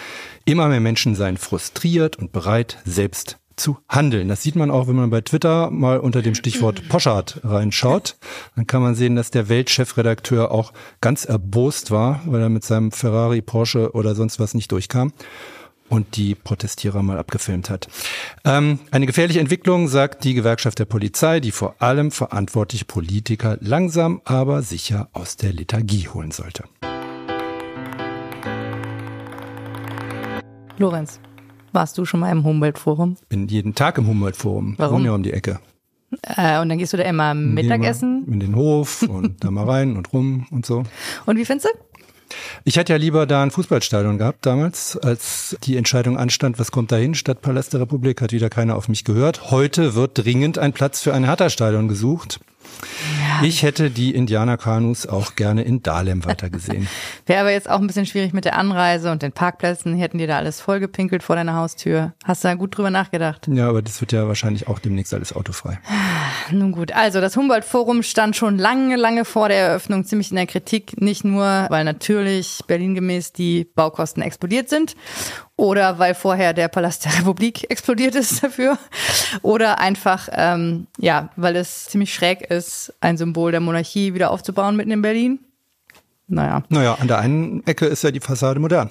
Immer 0.46 0.70
mehr 0.70 0.80
Menschen 0.80 1.14
seien 1.14 1.38
frustriert 1.38 2.18
und 2.18 2.32
bereit, 2.32 2.80
selbst 2.84 3.38
zu 3.56 3.78
handeln. 3.88 4.28
Das 4.28 4.42
sieht 4.42 4.56
man 4.56 4.72
auch, 4.72 4.88
wenn 4.88 4.96
man 4.96 5.12
bei 5.12 5.22
Twitter 5.22 5.70
mal 5.70 6.00
unter 6.00 6.24
dem 6.24 6.34
Stichwort 6.34 6.82
Poschardt 6.90 7.42
reinschaut. 7.44 8.18
Dann 8.56 8.66
kann 8.66 8.82
man 8.82 8.96
sehen, 8.96 9.16
dass 9.16 9.30
der 9.30 9.50
Weltchefredakteur 9.50 10.52
auch 10.52 10.74
ganz 11.00 11.26
erbost 11.26 11.92
war, 11.92 12.22
weil 12.26 12.42
er 12.42 12.50
mit 12.50 12.64
seinem 12.64 12.92
Ferrari, 12.92 13.44
Porsche 13.44 13.92
oder 13.92 14.16
sonst 14.16 14.40
was 14.40 14.56
nicht 14.56 14.72
durchkam 14.72 15.14
und 15.90 16.16
die 16.16 16.36
Protestierer 16.36 17.04
mal 17.04 17.18
abgefilmt 17.18 17.70
hat. 17.70 17.88
Ähm, 18.46 18.80
eine 18.92 19.06
gefährliche 19.06 19.40
Entwicklung, 19.40 19.88
sagt 19.88 20.24
die 20.24 20.34
Gewerkschaft 20.34 20.80
der 20.80 20.86
Polizei, 20.86 21.40
die 21.40 21.52
vor 21.52 21.82
allem 21.82 22.12
verantwortliche 22.12 22.86
Politiker 22.86 23.58
langsam, 23.62 24.22
aber 24.26 24.62
sicher 24.62 25.10
aus 25.14 25.38
der 25.38 25.54
Lethargie 25.54 26.08
holen 26.08 26.32
sollte. 26.32 26.64
Lorenz, 30.78 31.20
warst 31.72 31.98
du 31.98 32.06
schon 32.06 32.20
mal 32.20 32.32
im 32.32 32.44
Humboldt-Forum? 32.44 33.16
Bin 33.30 33.48
jeden 33.48 33.76
Tag 33.76 33.98
im 33.98 34.08
Humboldt-Forum. 34.08 34.76
Warum? 34.78 35.06
Ja 35.06 35.14
um 35.14 35.24
die 35.24 35.34
Ecke. 35.34 35.60
Äh, 36.22 36.60
und 36.60 36.70
dann 36.70 36.78
gehst 36.78 36.94
du 36.94 36.98
da 36.98 37.04
immer 37.04 37.34
Mittagessen. 37.34 38.26
In 38.28 38.40
den 38.40 38.56
Hof 38.56 39.04
und 39.04 39.44
da 39.44 39.52
mal 39.52 39.70
rein 39.70 39.98
und 39.98 40.14
rum 40.14 40.46
und 40.52 40.66
so. 40.66 40.84
Und 41.26 41.38
wie 41.38 41.46
findest 41.46 41.68
du? 41.68 41.70
Ich 42.64 42.78
hätte 42.78 42.94
ja 42.94 42.98
lieber 42.98 43.26
da 43.26 43.44
ein 43.44 43.52
Fußballstadion 43.52 44.18
gehabt 44.18 44.46
damals, 44.46 44.98
als 44.98 45.58
die 45.64 45.78
Entscheidung 45.78 46.18
anstand, 46.18 46.60
was 46.60 46.72
kommt 46.72 46.92
dahin? 46.92 47.16
Stadtpalast 47.16 47.74
der 47.74 47.82
Republik 47.82 48.22
hat 48.22 48.32
wieder 48.32 48.50
keiner 48.50 48.76
auf 48.76 48.88
mich 48.88 49.04
gehört. 49.04 49.52
Heute 49.52 49.96
wird 49.96 50.18
dringend 50.18 50.58
ein 50.58 50.74
Platz 50.74 51.02
für 51.02 51.14
ein 51.14 51.24
Hertha-Stadion 51.24 51.88
gesucht. 51.88 52.40
Ich 53.42 53.64
hätte 53.64 53.90
die 53.90 54.14
Indianerkanus 54.14 55.08
auch 55.08 55.36
gerne 55.36 55.64
in 55.64 55.82
Dahlem 55.82 56.26
weitergesehen. 56.26 56.88
Wäre 57.26 57.42
aber 57.42 57.52
jetzt 57.52 57.70
auch 57.70 57.80
ein 57.80 57.88
bisschen 57.88 58.06
schwierig 58.06 58.34
mit 58.34 58.46
der 58.46 58.58
Anreise 58.58 59.12
und 59.12 59.22
den 59.22 59.32
Parkplätzen. 59.32 59.96
Hätten 59.96 60.18
die 60.18 60.28
da 60.28 60.38
alles 60.38 60.62
vollgepinkelt 60.62 61.24
vor 61.24 61.36
deiner 61.36 61.56
Haustür. 61.56 62.14
Hast 62.24 62.44
du 62.44 62.48
da 62.48 62.54
gut 62.56 62.78
drüber 62.78 62.90
nachgedacht? 62.90 63.48
ja, 63.48 63.68
aber 63.70 63.82
das 63.82 64.00
wird 64.02 64.12
ja 64.12 64.28
wahrscheinlich 64.28 64.68
auch 64.68 64.80
demnächst 64.80 65.14
alles 65.14 65.34
autofrei. 65.34 65.80
Nun 66.52 66.72
gut, 66.72 66.92
also 66.92 67.22
das 67.22 67.36
Humboldt-Forum 67.36 68.04
stand 68.04 68.36
schon 68.36 68.58
lange, 68.58 68.96
lange 68.96 69.26
vor 69.26 69.50
der 69.50 69.58
Eröffnung 69.58 70.06
ziemlich 70.06 70.32
in 70.32 70.38
der 70.38 70.48
Kritik. 70.48 71.02
Nicht 71.02 71.24
nur, 71.24 71.68
weil 71.70 71.84
natürlich 71.84 72.60
berlingemäß 72.68 73.34
die 73.34 73.66
Baukosten 73.76 74.22
explodiert 74.22 74.70
sind 74.70 74.96
oder 75.64 75.98
weil 75.98 76.14
vorher 76.14 76.54
der 76.54 76.68
Palast 76.68 77.06
der 77.06 77.18
Republik 77.20 77.64
explodiert 77.72 78.16
ist 78.16 78.44
dafür 78.44 78.78
oder 79.42 79.80
einfach, 79.80 80.28
ähm, 80.34 80.88
ja, 80.98 81.30
weil 81.38 81.56
es 81.56 81.86
ziemlich 81.86 82.14
schräg 82.14 82.42
ist, 82.42 82.94
ein 83.00 83.16
Symbol 83.16 83.52
der 83.52 83.62
Monarchie 83.62 84.14
wieder 84.14 84.32
aufzubauen 84.32 84.76
mitten 84.76 84.92
in 84.92 85.02
Berlin. 85.02 85.40
Naja, 86.28 86.64
Naja, 86.68 86.96
an 87.00 87.08
der 87.08 87.20
einen 87.20 87.66
Ecke 87.66 87.86
ist 87.86 88.04
ja 88.04 88.12
die 88.12 88.20
Fassade 88.20 88.60
modern. 88.60 88.90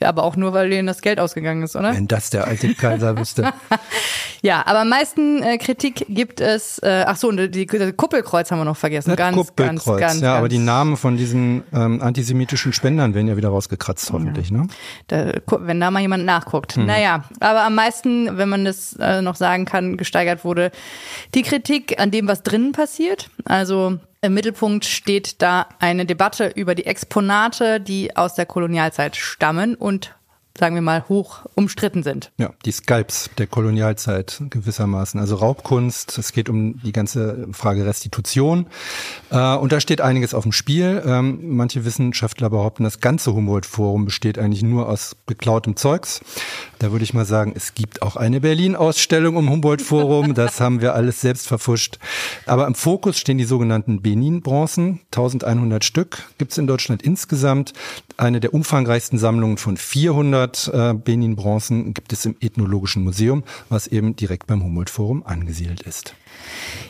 Aber 0.00 0.24
auch 0.24 0.36
nur, 0.36 0.52
weil 0.52 0.70
denen 0.70 0.86
das 0.86 1.02
Geld 1.02 1.20
ausgegangen 1.20 1.62
ist, 1.62 1.76
oder? 1.76 1.94
Wenn 1.94 2.08
das 2.08 2.30
der 2.30 2.46
alte 2.46 2.74
Kaiser 2.74 3.16
wüsste. 3.16 3.52
Ja, 4.42 4.66
aber 4.66 4.80
am 4.80 4.88
meisten 4.88 5.42
äh, 5.42 5.58
Kritik 5.58 6.06
gibt 6.08 6.40
es, 6.40 6.78
äh, 6.78 7.04
ach 7.06 7.16
so, 7.16 7.28
und 7.28 7.36
die, 7.36 7.66
die 7.66 7.92
Kuppelkreuz 7.92 8.50
haben 8.50 8.58
wir 8.58 8.64
noch 8.64 8.76
vergessen. 8.76 9.10
Das 9.10 9.18
ganz, 9.18 9.36
Kuppelkreuz. 9.36 9.84
ganz, 9.84 10.00
ganz, 10.00 10.20
ja, 10.22 10.32
aber 10.32 10.48
ganz 10.48 10.54
die 10.54 10.58
Namen 10.58 10.96
von 10.96 11.16
diesen 11.18 11.62
ähm, 11.74 12.00
antisemitischen 12.00 12.72
Spendern 12.72 13.14
werden 13.14 13.28
ja 13.28 13.36
wieder 13.36 13.50
rausgekratzt, 13.50 14.10
hoffentlich, 14.12 14.50
ne? 14.50 14.66
Da, 15.08 15.32
wenn 15.46 15.78
da 15.78 15.90
mal 15.90 16.00
jemand 16.00 16.24
nachguckt. 16.24 16.78
Naja, 16.78 17.24
aber 17.40 17.64
am 17.64 17.74
meisten, 17.74 18.38
wenn 18.38 18.48
man 18.48 18.64
das 18.64 18.94
äh, 18.98 19.20
noch 19.20 19.36
sagen 19.36 19.66
kann, 19.66 19.98
gesteigert 19.98 20.44
wurde 20.44 20.70
die 21.34 21.42
Kritik 21.42 22.00
an 22.00 22.10
dem, 22.10 22.26
was 22.26 22.42
drinnen 22.42 22.72
passiert. 22.72 23.28
Also 23.44 23.98
im 24.22 24.34
Mittelpunkt 24.34 24.84
steht 24.84 25.40
da 25.40 25.66
eine 25.78 26.04
Debatte 26.04 26.48
über 26.54 26.74
die 26.74 26.86
Exponate, 26.86 27.80
die 27.80 28.16
aus 28.16 28.34
der 28.34 28.46
Kolonialzeit 28.46 29.16
stammen 29.16 29.74
und 29.74 30.14
sagen 30.60 30.74
wir 30.74 30.82
mal 30.82 31.08
hoch 31.08 31.40
umstritten 31.54 32.02
sind. 32.02 32.30
Ja, 32.36 32.50
die 32.66 32.70
Skalps 32.70 33.30
der 33.38 33.46
Kolonialzeit 33.46 34.42
gewissermaßen. 34.50 35.18
Also 35.18 35.36
Raubkunst, 35.36 36.18
es 36.18 36.32
geht 36.32 36.50
um 36.50 36.78
die 36.82 36.92
ganze 36.92 37.48
Frage 37.52 37.86
Restitution. 37.86 38.66
Äh, 39.30 39.56
und 39.56 39.72
da 39.72 39.80
steht 39.80 40.02
einiges 40.02 40.34
auf 40.34 40.42
dem 40.42 40.52
Spiel. 40.52 41.02
Ähm, 41.04 41.56
manche 41.56 41.86
Wissenschaftler 41.86 42.50
behaupten, 42.50 42.84
das 42.84 43.00
ganze 43.00 43.32
Humboldt-Forum 43.32 44.04
besteht 44.04 44.38
eigentlich 44.38 44.62
nur 44.62 44.86
aus 44.86 45.16
beklautem 45.26 45.76
Zeugs. 45.76 46.20
Da 46.78 46.92
würde 46.92 47.04
ich 47.04 47.14
mal 47.14 47.24
sagen, 47.24 47.54
es 47.56 47.74
gibt 47.74 48.02
auch 48.02 48.16
eine 48.16 48.40
Berlin-Ausstellung 48.40 49.36
um 49.36 49.50
Humboldt-Forum. 49.50 50.34
Das 50.40 50.60
haben 50.60 50.80
wir 50.80 50.94
alles 50.94 51.20
selbst 51.20 51.48
verfuscht. 51.48 51.98
Aber 52.46 52.66
im 52.66 52.74
Fokus 52.74 53.18
stehen 53.18 53.36
die 53.36 53.44
sogenannten 53.44 54.00
Benin-Bronzen. 54.00 55.00
1100 55.06 55.84
Stück 55.84 56.22
gibt's 56.38 56.56
in 56.56 56.66
Deutschland 56.66 57.02
insgesamt. 57.02 57.72
Eine 58.16 58.40
der 58.40 58.54
umfangreichsten 58.54 59.18
Sammlungen 59.18 59.58
von 59.58 59.76
400 59.76 60.49
äh, 60.72 60.94
Benin-Bronzen 60.94 61.94
gibt 61.94 62.12
es 62.12 62.24
im 62.26 62.36
Ethnologischen 62.40 63.04
Museum, 63.04 63.44
was 63.68 63.86
eben 63.86 64.16
direkt 64.16 64.46
beim 64.46 64.62
Humboldt-Forum 64.62 65.22
angesiedelt 65.24 65.82
ist. 65.82 66.14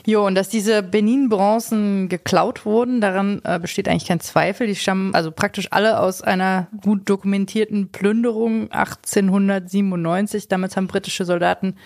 Jo, 0.06 0.26
und 0.26 0.34
dass 0.34 0.48
diese 0.48 0.82
Benin-Bronzen 0.82 2.08
geklaut 2.08 2.64
wurden, 2.64 3.00
daran 3.00 3.40
äh, 3.44 3.58
besteht 3.58 3.88
eigentlich 3.88 4.06
kein 4.06 4.20
Zweifel. 4.20 4.66
Die 4.66 4.76
stammen 4.76 5.14
also 5.14 5.30
praktisch 5.30 5.68
alle 5.70 6.00
aus 6.00 6.22
einer 6.22 6.68
gut 6.82 7.08
dokumentierten 7.08 7.88
Plünderung 7.88 8.70
1897. 8.72 10.48
Damals 10.48 10.76
haben 10.76 10.86
britische 10.86 11.24
Soldaten 11.24 11.76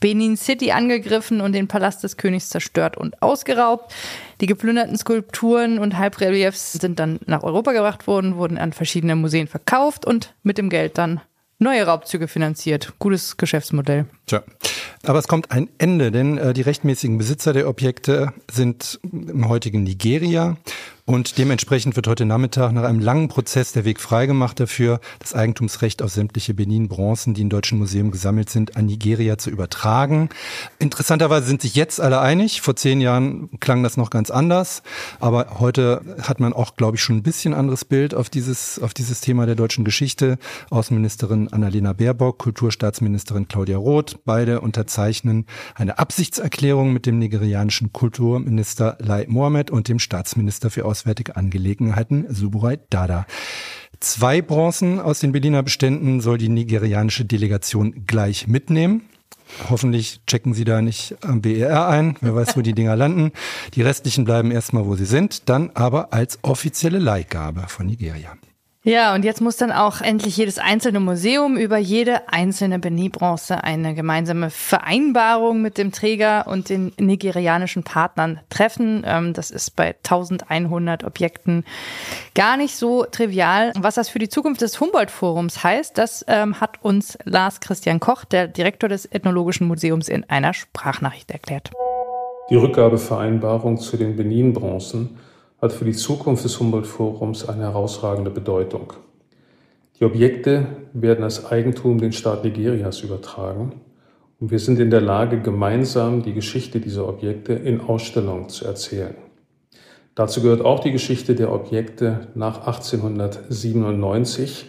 Benin 0.00 0.36
City 0.36 0.72
angegriffen 0.72 1.40
und 1.40 1.52
den 1.52 1.68
Palast 1.68 2.04
des 2.04 2.16
Königs 2.16 2.50
zerstört 2.50 2.96
und 2.96 3.22
ausgeraubt. 3.22 3.92
Die 4.40 4.46
geplünderten 4.46 4.96
Skulpturen 4.96 5.78
und 5.78 5.96
Halbreliefs 5.96 6.72
sind 6.72 6.98
dann 6.98 7.18
nach 7.26 7.42
Europa 7.42 7.72
gebracht 7.72 8.06
worden, 8.06 8.36
wurden 8.36 8.58
an 8.58 8.72
verschiedene 8.72 9.16
Museen 9.16 9.46
verkauft 9.46 10.04
und 10.04 10.34
mit 10.42 10.58
dem 10.58 10.68
Geld 10.68 10.98
dann 10.98 11.20
neue 11.58 11.86
Raubzüge 11.86 12.28
finanziert. 12.28 12.92
Gutes 12.98 13.36
Geschäftsmodell. 13.36 14.06
Tja. 14.26 14.42
Aber 15.04 15.18
es 15.18 15.28
kommt 15.28 15.50
ein 15.52 15.68
Ende, 15.78 16.10
denn 16.10 16.36
äh, 16.36 16.52
die 16.52 16.62
rechtmäßigen 16.62 17.16
Besitzer 17.16 17.52
der 17.52 17.68
Objekte 17.68 18.32
sind 18.50 18.98
im 19.02 19.48
heutigen 19.48 19.84
Nigeria 19.84 20.56
Und 21.08 21.38
dementsprechend 21.38 21.94
wird 21.94 22.08
heute 22.08 22.24
Nachmittag 22.24 22.72
nach 22.72 22.82
einem 22.82 22.98
langen 22.98 23.28
Prozess 23.28 23.70
der 23.70 23.84
Weg 23.84 24.00
freigemacht 24.00 24.58
dafür, 24.58 24.98
das 25.20 25.36
Eigentumsrecht 25.36 26.02
auf 26.02 26.10
sämtliche 26.10 26.52
Benin-Bronzen, 26.52 27.32
die 27.32 27.42
im 27.42 27.48
Deutschen 27.48 27.78
Museum 27.78 28.10
gesammelt 28.10 28.50
sind, 28.50 28.76
an 28.76 28.86
Nigeria 28.86 29.38
zu 29.38 29.50
übertragen. 29.50 30.30
Interessanterweise 30.80 31.46
sind 31.46 31.62
sich 31.62 31.76
jetzt 31.76 32.00
alle 32.00 32.18
einig. 32.18 32.60
Vor 32.60 32.74
zehn 32.74 33.00
Jahren 33.00 33.48
klang 33.60 33.84
das 33.84 33.96
noch 33.96 34.10
ganz 34.10 34.32
anders. 34.32 34.82
Aber 35.20 35.60
heute 35.60 36.00
hat 36.22 36.40
man 36.40 36.52
auch, 36.52 36.74
glaube 36.74 36.96
ich, 36.96 37.04
schon 37.04 37.18
ein 37.18 37.22
bisschen 37.22 37.54
anderes 37.54 37.84
Bild 37.84 38.12
auf 38.12 38.28
dieses, 38.28 38.80
auf 38.80 38.92
dieses 38.92 39.20
Thema 39.20 39.46
der 39.46 39.54
deutschen 39.54 39.84
Geschichte. 39.84 40.38
Außenministerin 40.70 41.52
Annalena 41.52 41.92
Baerbock, 41.92 42.38
Kulturstaatsministerin 42.38 43.46
Claudia 43.46 43.76
Roth, 43.76 44.18
beide 44.24 44.60
unterzeichnen 44.60 45.46
eine 45.76 46.00
Absichtserklärung 46.00 46.92
mit 46.92 47.06
dem 47.06 47.20
nigerianischen 47.20 47.92
Kulturminister 47.92 48.98
Lai 48.98 49.26
Mohammed 49.28 49.70
und 49.70 49.86
dem 49.86 50.00
Staatsminister 50.00 50.68
für 50.68 50.84
Auswärtige 50.96 51.36
Angelegenheiten 51.36 52.24
Suburai 52.30 52.78
Dada. 52.88 53.26
Zwei 54.00 54.40
Bronzen 54.40 54.98
aus 54.98 55.20
den 55.20 55.30
Berliner 55.30 55.62
Beständen 55.62 56.22
soll 56.22 56.38
die 56.38 56.48
nigerianische 56.48 57.26
Delegation 57.26 58.06
gleich 58.06 58.46
mitnehmen. 58.46 59.02
Hoffentlich 59.68 60.22
checken 60.26 60.54
Sie 60.54 60.64
da 60.64 60.80
nicht 60.80 61.14
am 61.20 61.42
BER 61.42 61.86
ein. 61.86 62.16
Wer 62.22 62.34
weiß, 62.34 62.56
wo 62.56 62.62
die 62.62 62.72
Dinger 62.72 62.96
landen. 63.02 63.32
Die 63.74 63.82
restlichen 63.82 64.24
bleiben 64.24 64.50
erstmal, 64.50 64.86
wo 64.86 64.96
sie 64.96 65.04
sind, 65.04 65.50
dann 65.50 65.70
aber 65.74 66.14
als 66.14 66.38
offizielle 66.40 66.98
Leihgabe 66.98 67.64
von 67.68 67.84
Nigeria. 67.84 68.32
Ja, 68.86 69.16
und 69.16 69.24
jetzt 69.24 69.40
muss 69.40 69.56
dann 69.56 69.72
auch 69.72 70.00
endlich 70.00 70.36
jedes 70.36 70.60
einzelne 70.60 71.00
Museum 71.00 71.56
über 71.56 71.76
jede 71.76 72.28
einzelne 72.32 72.78
Benin-Bronze 72.78 73.64
eine 73.64 73.96
gemeinsame 73.96 74.48
Vereinbarung 74.48 75.60
mit 75.60 75.76
dem 75.76 75.90
Träger 75.90 76.46
und 76.46 76.68
den 76.68 76.92
nigerianischen 76.96 77.82
Partnern 77.82 78.38
treffen. 78.48 79.02
Ähm, 79.04 79.32
das 79.32 79.50
ist 79.50 79.74
bei 79.74 79.96
1100 80.08 81.02
Objekten 81.02 81.64
gar 82.36 82.56
nicht 82.56 82.76
so 82.76 83.02
trivial. 83.02 83.72
Was 83.76 83.96
das 83.96 84.08
für 84.08 84.20
die 84.20 84.28
Zukunft 84.28 84.60
des 84.60 84.78
Humboldt-Forums 84.80 85.64
heißt, 85.64 85.98
das 85.98 86.24
ähm, 86.28 86.60
hat 86.60 86.80
uns 86.80 87.18
Lars 87.24 87.58
Christian 87.58 87.98
Koch, 87.98 88.24
der 88.24 88.46
Direktor 88.46 88.88
des 88.88 89.04
Ethnologischen 89.06 89.66
Museums, 89.66 90.08
in 90.08 90.22
einer 90.30 90.54
Sprachnachricht 90.54 91.32
erklärt. 91.32 91.72
Die 92.50 92.56
Rückgabevereinbarung 92.56 93.78
zu 93.78 93.96
den 93.96 94.14
Benin-Bronzen 94.14 95.18
hat 95.60 95.72
für 95.72 95.84
die 95.84 95.92
Zukunft 95.92 96.44
des 96.44 96.60
Humboldt-Forums 96.60 97.48
eine 97.48 97.62
herausragende 97.62 98.30
Bedeutung. 98.30 98.92
Die 99.98 100.04
Objekte 100.04 100.66
werden 100.92 101.24
als 101.24 101.46
Eigentum 101.46 101.98
den 101.98 102.12
Staat 102.12 102.44
Nigerias 102.44 103.00
übertragen 103.00 103.80
und 104.38 104.50
wir 104.50 104.58
sind 104.58 104.78
in 104.78 104.90
der 104.90 105.00
Lage, 105.00 105.40
gemeinsam 105.40 106.22
die 106.22 106.34
Geschichte 106.34 106.80
dieser 106.80 107.08
Objekte 107.08 107.54
in 107.54 107.80
Ausstellungen 107.80 108.50
zu 108.50 108.66
erzählen. 108.66 109.14
Dazu 110.14 110.42
gehört 110.42 110.62
auch 110.62 110.80
die 110.80 110.92
Geschichte 110.92 111.34
der 111.34 111.50
Objekte 111.52 112.28
nach 112.34 112.66
1897 112.66 114.66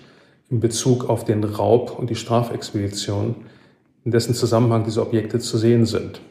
in 0.49 0.61
Bezug 0.61 1.09
auf 1.09 1.25
den 1.25 1.43
Raub 1.43 1.99
und 1.99 2.09
die 2.09 2.15
Strafexpedition, 2.15 3.35
in 4.05 4.11
dessen 4.11 4.33
Zusammenhang 4.33 4.85
diese 4.85 5.01
Objekte 5.01 5.39
zu 5.39 5.57
sehen 5.57 5.85
sind. 5.85 6.21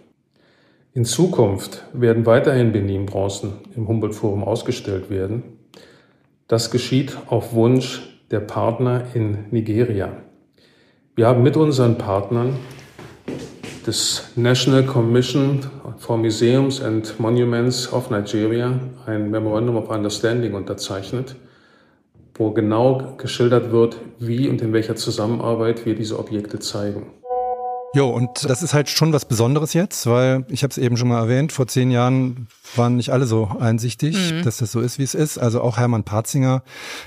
In 0.96 1.04
Zukunft 1.04 1.82
werden 1.92 2.24
weiterhin 2.24 2.72
Benin-Bronzen 2.72 3.52
im 3.76 3.86
Humboldt-Forum 3.86 4.42
ausgestellt 4.42 5.10
werden. 5.10 5.42
Das 6.48 6.70
geschieht 6.70 7.18
auf 7.26 7.52
Wunsch 7.52 8.18
der 8.30 8.40
Partner 8.40 9.02
in 9.12 9.44
Nigeria. 9.50 10.16
Wir 11.14 11.26
haben 11.26 11.42
mit 11.42 11.58
unseren 11.58 11.98
Partnern 11.98 12.56
des 13.86 14.30
National 14.36 14.84
Commission 14.84 15.60
for 15.98 16.16
Museums 16.16 16.80
and 16.80 17.20
Monuments 17.20 17.92
of 17.92 18.08
Nigeria 18.08 18.80
ein 19.04 19.30
Memorandum 19.30 19.76
of 19.76 19.90
Understanding 19.90 20.54
unterzeichnet, 20.54 21.36
wo 22.36 22.52
genau 22.52 23.16
geschildert 23.18 23.70
wird, 23.70 23.98
wie 24.18 24.48
und 24.48 24.62
in 24.62 24.72
welcher 24.72 24.96
Zusammenarbeit 24.96 25.84
wir 25.84 25.94
diese 25.94 26.18
Objekte 26.18 26.58
zeigen. 26.58 27.12
Jo, 27.94 28.10
und 28.10 28.48
das 28.48 28.62
ist 28.62 28.74
halt 28.74 28.90
schon 28.90 29.12
was 29.12 29.24
Besonderes 29.24 29.72
jetzt, 29.72 30.06
weil 30.06 30.44
ich 30.48 30.62
habe 30.62 30.70
es 30.70 30.78
eben 30.78 30.96
schon 30.96 31.08
mal 31.08 31.18
erwähnt, 31.18 31.52
vor 31.52 31.66
zehn 31.66 31.90
Jahren 31.90 32.48
waren 32.74 32.96
nicht 32.96 33.10
alle 33.10 33.26
so 33.26 33.50
einsichtig, 33.58 34.32
mhm. 34.32 34.42
dass 34.42 34.58
das 34.58 34.72
so 34.72 34.80
ist, 34.80 34.98
wie 34.98 35.02
es 35.02 35.14
ist. 35.14 35.38
Also 35.38 35.60
auch 35.60 35.78
Hermann 35.78 36.04
Parzinger, 36.04 36.62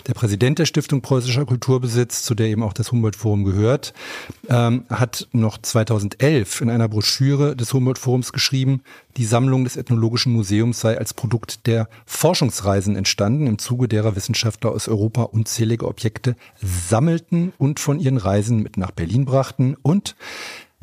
der 0.07 0.13
Präsident 0.13 0.57
der 0.57 0.65
Stiftung 0.65 1.01
Preußischer 1.01 1.45
Kulturbesitz, 1.45 2.23
zu 2.23 2.33
der 2.33 2.47
eben 2.47 2.63
auch 2.63 2.73
das 2.73 2.91
Humboldt-Forum 2.91 3.43
gehört, 3.43 3.93
ähm, 4.49 4.85
hat 4.89 5.27
noch 5.31 5.57
2011 5.57 6.61
in 6.61 6.69
einer 6.69 6.87
Broschüre 6.87 7.55
des 7.55 7.73
Humboldt-Forums 7.73 8.31
geschrieben, 8.33 8.81
die 9.19 9.25
Sammlung 9.25 9.65
des 9.65 9.75
Ethnologischen 9.75 10.31
Museums 10.31 10.79
sei 10.79 10.97
als 10.97 11.13
Produkt 11.13 11.67
der 11.67 11.89
Forschungsreisen 12.05 12.95
entstanden, 12.95 13.47
im 13.47 13.59
Zuge 13.59 13.89
derer 13.89 14.15
Wissenschaftler 14.15 14.71
aus 14.71 14.87
Europa 14.87 15.23
unzählige 15.23 15.89
Objekte 15.89 16.37
sammelten 16.61 17.51
und 17.57 17.81
von 17.81 17.99
ihren 17.99 18.15
Reisen 18.15 18.63
mit 18.63 18.77
nach 18.77 18.91
Berlin 18.91 19.25
brachten 19.25 19.75
und 19.81 20.15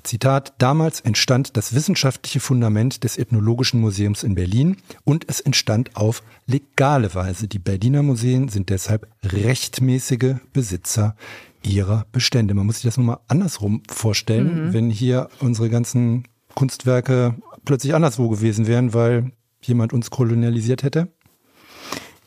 Zitat, 0.03 0.53
damals 0.59 1.01
entstand 1.01 1.57
das 1.57 1.75
wissenschaftliche 1.75 2.39
Fundament 2.39 3.05
des 3.05 3.17
Ethnologischen 3.17 3.81
Museums 3.81 4.23
in 4.23 4.35
Berlin 4.35 4.77
und 5.05 5.25
es 5.29 5.41
entstand 5.41 5.97
auf 5.97 6.23
legale 6.47 7.15
Weise. 7.15 7.49
Die 7.49 7.59
Berliner 7.59 8.03
Museen 8.03 8.49
sind 8.49 8.69
deshalb 8.69 9.09
rechtmäßige 9.25 10.35
Besitzer 10.53 11.17
ihrer 11.63 12.05
Bestände. 12.13 12.53
Man 12.53 12.67
muss 12.67 12.77
sich 12.77 12.85
das 12.85 12.99
nun 12.99 13.07
mal 13.07 13.21
andersrum 13.29 13.83
vorstellen, 13.89 14.67
mhm. 14.67 14.73
wenn 14.75 14.91
hier 14.91 15.31
unsere 15.41 15.71
ganzen 15.71 16.25
Kunstwerke 16.55 17.35
plötzlich 17.67 17.95
anderswo 17.95 18.31
gewesen 18.31 18.67
wären, 18.67 18.95
weil 18.95 19.33
jemand 19.61 19.93
uns 19.93 20.11
kolonialisiert 20.11 20.83
hätte. 20.83 21.09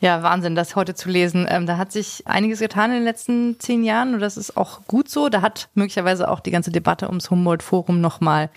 Ja, 0.02 0.22
Wahnsinn, 0.22 0.54
das 0.54 0.76
heute 0.76 0.94
zu 0.94 1.10
lesen. 1.10 1.46
Ähm, 1.50 1.66
da 1.66 1.76
hat 1.76 1.92
sich 1.92 2.26
einiges 2.26 2.60
getan 2.60 2.90
in 2.90 2.98
den 2.98 3.04
letzten 3.04 3.60
zehn 3.60 3.84
Jahren 3.84 4.14
und 4.14 4.20
das 4.20 4.38
ist 4.38 4.56
auch 4.56 4.86
gut 4.86 5.10
so. 5.10 5.28
Da 5.28 5.42
hat 5.42 5.68
möglicherweise 5.74 6.30
auch 6.30 6.40
die 6.40 6.50
ganze 6.50 6.70
Debatte 6.70 7.08
ums 7.08 7.30
Humboldt-Forum 7.30 8.00
nochmal 8.00 8.48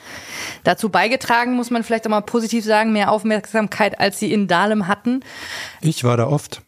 dazu 0.63 0.87
beigetragen, 0.87 1.55
muss 1.55 1.69
man 1.69 1.83
vielleicht 1.83 2.05
auch 2.05 2.11
mal 2.11 2.21
positiv 2.21 2.63
sagen, 2.63 2.93
mehr 2.93 3.11
Aufmerksamkeit, 3.11 3.99
als 3.99 4.19
sie 4.19 4.31
in 4.31 4.47
Dahlem 4.47 4.87
hatten. 4.87 5.19
Ich 5.81 6.05
war 6.05 6.15
da 6.15 6.27
oft. 6.27 6.61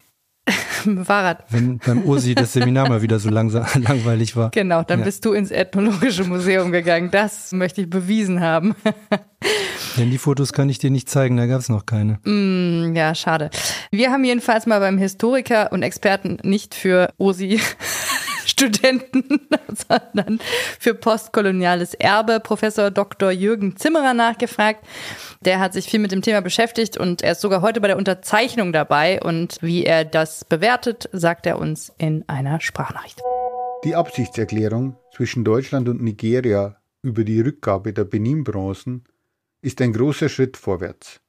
Fahrrad. 1.04 1.44
Wenn 1.50 1.80
beim 1.80 2.04
Ursi 2.04 2.36
das 2.36 2.54
Seminar 2.54 2.88
mal 2.88 3.02
wieder 3.02 3.20
so 3.20 3.30
langsam, 3.30 3.66
langweilig 3.76 4.36
war. 4.36 4.52
Genau, 4.52 4.84
dann 4.84 5.00
ja. 5.00 5.06
bist 5.06 5.26
du 5.26 5.34
ins 5.34 5.52
Ethnologische 5.52 6.24
Museum 6.24 6.72
gegangen. 6.72 7.10
Das 7.12 7.52
möchte 7.52 7.82
ich 7.82 7.90
bewiesen 7.90 8.42
haben. 8.42 8.76
Denn 9.98 10.12
die 10.12 10.18
Fotos 10.18 10.54
kann 10.54 10.70
ich 10.70 10.78
dir 10.78 10.92
nicht 10.92 11.10
zeigen, 11.10 11.38
da 11.38 11.46
gab 11.46 11.62
es 11.62 11.70
noch 11.70 11.86
keine. 11.86 12.20
Mm, 12.26 12.96
ja, 12.96 13.16
schade. 13.16 13.50
Wir 13.92 14.12
haben 14.12 14.24
jedenfalls 14.24 14.66
mal 14.66 14.80
beim 14.80 14.98
Historiker 14.98 15.72
und 15.72 15.84
Experten 15.84 16.38
nicht 16.44 16.76
für 16.76 17.14
OSI 17.18 17.60
Studenten, 18.46 19.48
sondern 19.90 20.40
für 20.80 20.94
postkoloniales 20.94 21.94
Erbe 21.94 22.40
Professor 22.40 22.92
Dr. 22.92 23.32
Jürgen 23.32 23.78
Zimmerer 23.78 24.14
nachgefragt. 24.14 24.86
Der 25.42 25.60
hat 25.60 25.74
sich 25.74 25.86
viel 25.86 26.00
mit 26.00 26.12
dem 26.12 26.22
Thema 26.22 26.42
beschäftigt 26.42 26.98
und 26.98 27.22
er 27.22 27.34
ist 27.34 27.42
sogar 27.42 27.62
heute 27.62 27.82
bei 27.82 27.88
der 27.88 27.98
Unterzeichnung 27.98 28.74
dabei. 28.74 29.22
Und 29.22 29.58
wie 29.62 29.84
er 29.84 30.06
das 30.06 30.46
bewertet, 30.46 31.10
sagt 31.12 31.46
er 31.46 31.60
uns 31.60 31.92
in 31.98 32.24
einer 32.28 32.62
Sprachnachricht. 32.62 33.22
Die 33.84 33.96
Absichtserklärung 33.96 34.98
zwischen 35.14 35.44
Deutschland 35.44 35.88
und 35.90 36.02
Nigeria 36.02 36.78
über 37.02 37.24
die 37.24 37.40
Rückgabe 37.42 37.94
der 37.94 38.06
Benin-Bronzen 38.06 39.04
ist 39.62 39.82
ein 39.82 39.94
großer 39.94 40.30
Schritt 40.30 40.58
vorwärts. 40.58 41.22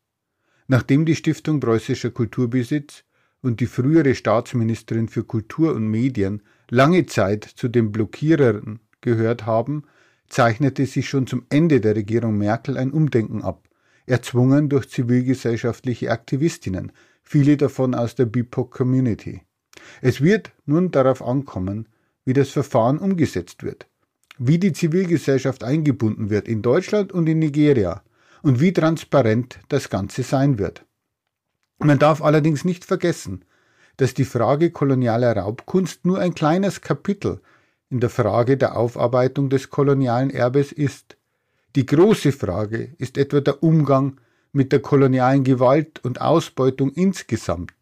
Nachdem 0.67 1.05
die 1.05 1.15
Stiftung 1.15 1.61
Preußischer 1.61 2.11
Kulturbesitz 2.11 3.05
und 3.43 3.61
die 3.61 3.67
frühere 3.67 4.15
Staatsministerin 4.15 5.09
für 5.09 5.25
Kultur 5.25 5.75
und 5.75 5.89
Medien 5.89 6.43
lange 6.71 7.07
Zeit 7.07 7.45
zu 7.45 7.69
den 7.69 7.93
Blockierern 7.93 8.81
gehört 9.01 9.47
haben, 9.47 9.85
zeichnete 10.29 10.87
sich 10.87 11.09
schon 11.09 11.27
zum 11.27 11.45
Ende 11.49 11.81
der 11.81 11.95
Regierung 11.95 12.39
Merkel 12.39 12.77
ein 12.77 12.91
Umdenken 12.91 13.43
ab, 13.43 13.69
erzwungen 14.07 14.69
durch 14.69 14.89
zivilgesellschaftliche 14.89 16.11
Aktivistinnen, 16.11 16.93
viele 17.23 17.57
davon 17.57 17.95
aus 17.95 18.15
der 18.15 18.27
BIPOC-Community. 18.27 19.43
Es 20.01 20.21
wird 20.21 20.53
nun 20.65 20.91
darauf 20.91 21.23
ankommen, 21.23 21.89
wie 22.25 22.33
das 22.33 22.51
Verfahren 22.51 22.99
umgesetzt 22.99 23.63
wird, 23.63 23.87
wie 24.39 24.59
die 24.59 24.73
Zivilgesellschaft 24.73 25.63
eingebunden 25.63 26.31
wird 26.31 26.49
in 26.49 26.63
Deutschland 26.63 27.13
und 27.13 27.29
in 27.29 27.39
Nigeria, 27.39 28.03
und 28.43 28.61
wie 28.61 28.73
transparent 28.73 29.59
das 29.69 29.91
Ganze 29.91 30.23
sein 30.23 30.59
wird. 30.59 30.86
Man 31.79 31.99
darf 31.99 32.23
allerdings 32.23 32.65
nicht 32.65 32.85
vergessen, 32.85 33.45
dass 33.97 34.15
die 34.15 34.25
Frage 34.25 34.71
kolonialer 34.71 35.37
Raubkunst 35.37 36.05
nur 36.05 36.19
ein 36.19 36.35
kleines 36.35 36.81
Kapitel 36.81 37.41
in 37.91 38.01
der 38.01 38.11
Frage 38.11 38.57
der 38.57 38.77
Aufarbeitung 38.77 39.49
des 39.49 39.71
kolonialen 39.71 40.31
Erbes 40.31 40.73
ist. 40.73 41.17
Die 41.77 41.87
große 41.87 42.33
Frage 42.33 42.95
ist 42.99 43.19
etwa 43.19 43.41
der 43.41 43.63
Umgang 43.63 44.19
mit 44.53 44.73
der 44.73 44.81
kolonialen 44.81 45.45
Gewalt 45.45 46.03
und 46.05 46.21
Ausbeutung 46.21 46.91
insgesamt, 46.93 47.75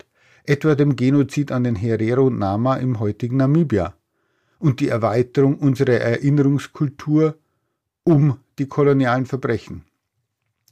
etwa 0.44 0.74
dem 0.74 0.96
Genozid 0.96 1.52
an 1.52 1.64
den 1.64 1.76
Herero 1.76 2.26
und 2.26 2.38
Nama 2.38 2.76
im 2.76 2.98
heutigen 2.98 3.36
Namibia 3.36 3.94
und 4.58 4.80
die 4.80 4.88
Erweiterung 4.88 5.58
unserer 5.58 6.00
Erinnerungskultur 6.00 7.36
um 8.02 8.38
die 8.58 8.66
kolonialen 8.66 9.26
Verbrechen. 9.26 9.84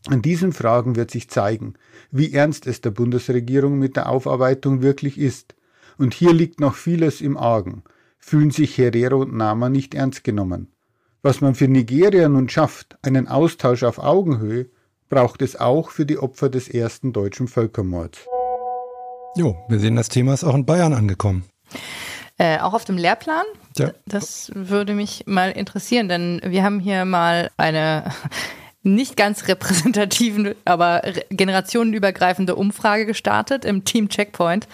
An 0.09 0.21
diesen 0.21 0.53
Fragen 0.53 0.97
wird 0.97 1.11
sich 1.11 1.31
zeigen, 1.31 1.75
wie 2.11 2.33
ernst 2.33 2.67
es 2.67 2.81
der 2.81 2.91
Bundesregierung 2.91 3.79
mit 3.79 3.97
der 3.97 4.09
Aufarbeitung 4.09 4.83
wirklich 4.83 5.19
ist. 5.19 5.55
Und 5.97 6.15
hier 6.15 6.33
liegt 6.33 6.59
noch 6.59 6.75
vieles 6.75 7.21
im 7.21 7.37
Argen. 7.37 7.85
Fühlen 8.19 8.51
sich 8.51 8.77
Herrero 8.79 9.21
und 9.23 9.35
Nama 9.35 9.69
nicht 9.69 9.95
ernst 9.95 10.25
genommen. 10.25 10.73
Was 11.23 11.41
man 11.41 11.55
für 11.55 11.69
Nigeria 11.69 12.29
nun 12.29 12.49
schafft, 12.49 12.99
einen 13.03 13.29
Austausch 13.29 13.85
auf 13.85 13.99
Augenhöhe, 13.99 14.67
braucht 15.09 15.41
es 15.43 15.55
auch 15.55 15.91
für 15.91 16.07
die 16.07 16.19
Opfer 16.19 16.49
des 16.49 16.69
ersten 16.69 17.13
deutschen 17.13 17.47
Völkermords. 17.47 18.27
Jo, 19.37 19.57
wir 19.69 19.79
sehen, 19.79 19.95
das 19.95 20.09
Thema 20.09 20.35
ist 20.35 20.43
auch 20.43 20.55
in 20.55 20.67
Bayern 20.67 20.95
angekommen. 20.95 21.45
Äh, 22.39 22.59
auch 22.59 22.75
auf 22.75 22.85
dem 22.85 22.97
Lehrplan? 22.97 23.45
Ja. 23.77 23.93
Das 24.07 24.51
würde 24.55 24.95
mich 24.95 25.25
mal 25.27 25.53
interessieren, 25.53 26.09
denn 26.09 26.41
wir 26.45 26.65
haben 26.65 26.81
hier 26.81 27.05
mal 27.05 27.51
eine 27.57 28.11
nicht 28.83 29.17
ganz 29.17 29.49
repräsentativen, 29.49 30.55
aber 30.65 31.03
generationenübergreifende 31.31 32.57
Umfrage 32.57 33.07
gestartet 33.07 33.65
im 33.65 33.85
Team 33.85 34.09
Checkpoint. 34.09 34.67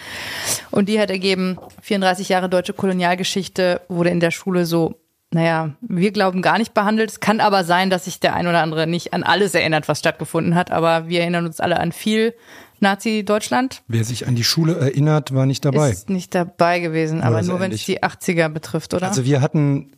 Und 0.71 0.89
die 0.89 0.99
hat 0.99 1.09
ergeben, 1.09 1.57
34 1.81 2.29
Jahre 2.29 2.49
deutsche 2.49 2.73
Kolonialgeschichte 2.73 3.81
wurde 3.87 4.09
in 4.09 4.19
der 4.19 4.31
Schule 4.31 4.65
so, 4.65 4.99
naja, 5.31 5.75
wir 5.81 6.11
glauben 6.11 6.41
gar 6.41 6.57
nicht 6.57 6.73
behandelt. 6.73 7.11
Es 7.11 7.19
kann 7.19 7.39
aber 7.39 7.63
sein, 7.63 7.91
dass 7.91 8.05
sich 8.05 8.19
der 8.19 8.33
ein 8.33 8.47
oder 8.47 8.63
andere 8.63 8.87
nicht 8.87 9.13
an 9.13 9.21
alles 9.21 9.53
erinnert, 9.53 9.87
was 9.87 9.99
stattgefunden 9.99 10.55
hat. 10.55 10.71
Aber 10.71 11.07
wir 11.07 11.21
erinnern 11.21 11.45
uns 11.45 11.59
alle 11.59 11.79
an 11.79 11.91
viel 11.91 12.33
Nazi-Deutschland. 12.79 13.83
Wer 13.87 14.03
sich 14.03 14.27
an 14.27 14.35
die 14.35 14.43
Schule 14.43 14.77
erinnert, 14.77 15.33
war 15.33 15.45
nicht 15.45 15.65
dabei. 15.65 15.91
Ist 15.91 16.09
nicht 16.09 16.33
dabei 16.33 16.79
gewesen, 16.79 17.21
aber 17.21 17.43
nur 17.43 17.59
wenn 17.59 17.71
es 17.71 17.85
die 17.85 18.01
80er 18.01 18.49
betrifft, 18.49 18.93
oder? 18.93 19.07
Also 19.07 19.25
wir 19.25 19.41
hatten 19.41 19.91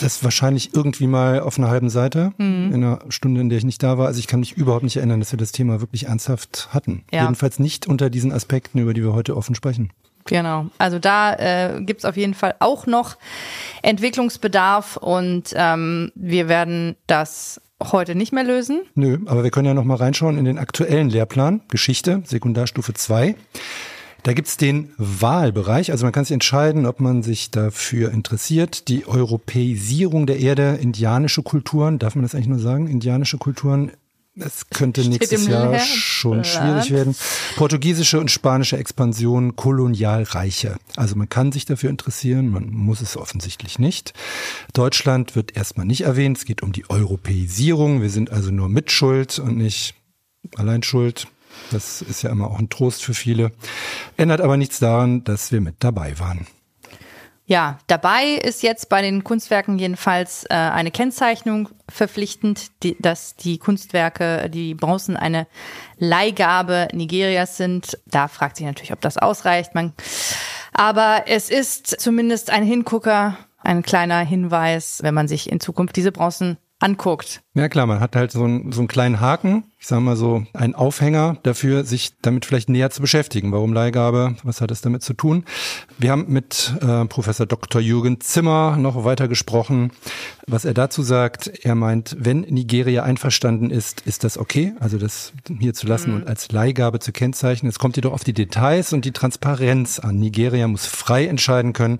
das 0.00 0.24
wahrscheinlich 0.24 0.74
irgendwie 0.74 1.06
mal 1.06 1.40
auf 1.40 1.58
einer 1.58 1.68
halben 1.70 1.90
Seite, 1.90 2.32
Mhm. 2.38 2.72
in 2.72 2.74
einer 2.84 2.98
Stunde, 3.08 3.40
in 3.40 3.48
der 3.48 3.58
ich 3.58 3.64
nicht 3.64 3.82
da 3.82 3.98
war. 3.98 4.06
Also 4.06 4.18
ich 4.18 4.26
kann 4.26 4.40
mich 4.40 4.52
überhaupt 4.56 4.84
nicht 4.84 4.96
erinnern, 4.96 5.20
dass 5.20 5.32
wir 5.32 5.38
das 5.38 5.52
Thema 5.52 5.80
wirklich 5.80 6.06
ernsthaft 6.06 6.68
hatten. 6.72 7.04
Ja. 7.12 7.22
Jedenfalls 7.22 7.58
nicht 7.58 7.86
unter 7.86 8.10
diesen 8.10 8.32
Aspekten, 8.32 8.78
über 8.78 8.94
die 8.94 9.02
wir 9.02 9.12
heute 9.12 9.36
offen 9.36 9.54
sprechen. 9.54 9.90
Genau. 10.26 10.66
Also 10.78 10.98
da 10.98 11.34
äh, 11.34 11.80
gibt 11.82 12.00
es 12.00 12.04
auf 12.04 12.16
jeden 12.16 12.34
Fall 12.34 12.54
auch 12.60 12.86
noch 12.86 13.16
Entwicklungsbedarf 13.82 14.96
und 14.96 15.52
ähm, 15.54 16.12
wir 16.14 16.48
werden 16.48 16.96
das 17.06 17.60
heute 17.82 18.14
nicht 18.14 18.32
mehr 18.32 18.44
lösen. 18.44 18.82
Nö, 18.94 19.18
aber 19.26 19.42
wir 19.42 19.50
können 19.50 19.66
ja 19.66 19.74
noch 19.74 19.84
mal 19.84 19.96
reinschauen 19.96 20.36
in 20.38 20.44
den 20.44 20.58
aktuellen 20.58 21.08
Lehrplan 21.08 21.62
Geschichte, 21.68 22.22
Sekundarstufe 22.24 22.92
2. 22.94 23.34
Da 24.22 24.32
gibt's 24.32 24.56
den 24.56 24.92
Wahlbereich, 24.98 25.92
also 25.92 26.04
man 26.04 26.12
kann 26.12 26.24
sich 26.24 26.32
entscheiden, 26.32 26.86
ob 26.86 27.00
man 27.00 27.22
sich 27.22 27.50
dafür 27.50 28.10
interessiert. 28.12 28.88
Die 28.88 29.06
Europäisierung 29.06 30.26
der 30.26 30.38
Erde, 30.38 30.78
indianische 30.80 31.42
Kulturen, 31.42 31.98
darf 31.98 32.14
man 32.14 32.22
das 32.22 32.34
eigentlich 32.34 32.48
nur 32.48 32.58
sagen? 32.58 32.86
Indianische 32.86 33.38
Kulturen, 33.38 33.92
das 34.36 34.70
könnte 34.70 35.06
nächstes 35.06 35.46
Jahr 35.48 35.70
Lehrplan. 35.70 35.86
schon 35.86 36.44
schwierig 36.44 36.90
werden. 36.90 37.16
Portugiesische 37.56 38.20
und 38.20 38.30
spanische 38.30 38.76
Expansion, 38.76 39.56
Kolonialreiche. 39.56 40.76
Also 40.96 41.16
man 41.16 41.28
kann 41.28 41.50
sich 41.50 41.64
dafür 41.64 41.90
interessieren, 41.90 42.48
man 42.48 42.70
muss 42.70 43.00
es 43.00 43.16
offensichtlich 43.16 43.78
nicht. 43.78 44.14
Deutschland 44.72 45.34
wird 45.34 45.56
erstmal 45.56 45.84
nicht 45.84 46.02
erwähnt, 46.02 46.38
es 46.38 46.44
geht 46.44 46.62
um 46.62 46.72
die 46.72 46.88
Europäisierung. 46.88 48.02
Wir 48.02 48.10
sind 48.10 48.30
also 48.30 48.50
nur 48.50 48.68
mitschuld 48.68 49.38
und 49.40 49.56
nicht 49.56 49.94
allein 50.56 50.82
schuld. 50.82 51.26
Das 51.70 52.02
ist 52.02 52.22
ja 52.22 52.30
immer 52.30 52.50
auch 52.50 52.58
ein 52.58 52.68
Trost 52.68 53.04
für 53.04 53.14
viele. 53.14 53.52
Ändert 54.16 54.40
aber 54.40 54.56
nichts 54.56 54.78
daran, 54.78 55.24
dass 55.24 55.52
wir 55.52 55.60
mit 55.60 55.76
dabei 55.80 56.18
waren. 56.18 56.46
Ja, 57.50 57.78
dabei 57.88 58.34
ist 58.34 58.62
jetzt 58.62 58.88
bei 58.88 59.02
den 59.02 59.24
Kunstwerken 59.24 59.76
jedenfalls 59.76 60.44
äh, 60.44 60.54
eine 60.54 60.92
Kennzeichnung 60.92 61.68
verpflichtend, 61.88 62.70
die, 62.84 62.96
dass 63.00 63.34
die 63.34 63.58
Kunstwerke, 63.58 64.48
die 64.48 64.76
Bronzen 64.76 65.16
eine 65.16 65.48
Leihgabe 65.98 66.86
Nigerias 66.92 67.56
sind. 67.56 67.98
Da 68.06 68.28
fragt 68.28 68.56
sich 68.56 68.66
natürlich, 68.66 68.92
ob 68.92 69.00
das 69.00 69.16
ausreicht. 69.16 69.74
Man, 69.74 69.94
aber 70.72 71.24
es 71.26 71.50
ist 71.50 71.88
zumindest 72.00 72.50
ein 72.50 72.62
Hingucker, 72.62 73.36
ein 73.58 73.82
kleiner 73.82 74.20
Hinweis, 74.20 75.00
wenn 75.02 75.14
man 75.14 75.26
sich 75.26 75.50
in 75.50 75.58
Zukunft 75.58 75.96
diese 75.96 76.12
Bronzen 76.12 76.56
anguckt. 76.78 77.42
Ja 77.52 77.68
klar, 77.68 77.86
man 77.86 77.98
hat 77.98 78.14
halt 78.14 78.30
so 78.30 78.44
einen, 78.44 78.70
so 78.70 78.80
einen 78.80 78.86
kleinen 78.86 79.18
Haken, 79.18 79.64
ich 79.80 79.88
sage 79.88 80.02
mal 80.02 80.14
so 80.14 80.44
einen 80.52 80.76
Aufhänger 80.76 81.38
dafür, 81.42 81.84
sich 81.84 82.12
damit 82.22 82.44
vielleicht 82.44 82.68
näher 82.68 82.90
zu 82.90 83.00
beschäftigen. 83.00 83.50
Warum 83.50 83.72
Leihgabe? 83.72 84.36
Was 84.44 84.60
hat 84.60 84.70
es 84.70 84.82
damit 84.82 85.02
zu 85.02 85.14
tun? 85.14 85.44
Wir 85.98 86.12
haben 86.12 86.26
mit 86.28 86.74
äh, 86.80 87.06
Professor 87.06 87.46
Dr. 87.46 87.80
Jürgen 87.80 88.20
Zimmer 88.20 88.76
noch 88.76 89.04
weiter 89.04 89.26
gesprochen, 89.26 89.90
was 90.46 90.64
er 90.64 90.74
dazu 90.74 91.02
sagt. 91.02 91.48
Er 91.64 91.74
meint, 91.74 92.14
wenn 92.20 92.42
Nigeria 92.42 93.02
einverstanden 93.02 93.70
ist, 93.70 94.02
ist 94.02 94.22
das 94.22 94.36
okay, 94.36 94.74
also 94.78 94.98
das 94.98 95.32
hier 95.58 95.74
zu 95.74 95.88
lassen 95.88 96.14
und 96.14 96.28
als 96.28 96.52
Leihgabe 96.52 97.00
zu 97.00 97.10
kennzeichnen. 97.10 97.70
Es 97.70 97.78
kommt 97.78 97.96
jedoch 97.96 98.12
auf 98.12 98.22
die 98.22 98.34
Details 98.34 98.92
und 98.92 99.06
die 99.06 99.12
Transparenz 99.12 99.98
an. 99.98 100.18
Nigeria 100.20 100.68
muss 100.68 100.86
frei 100.86 101.26
entscheiden 101.26 101.72
können, 101.72 101.98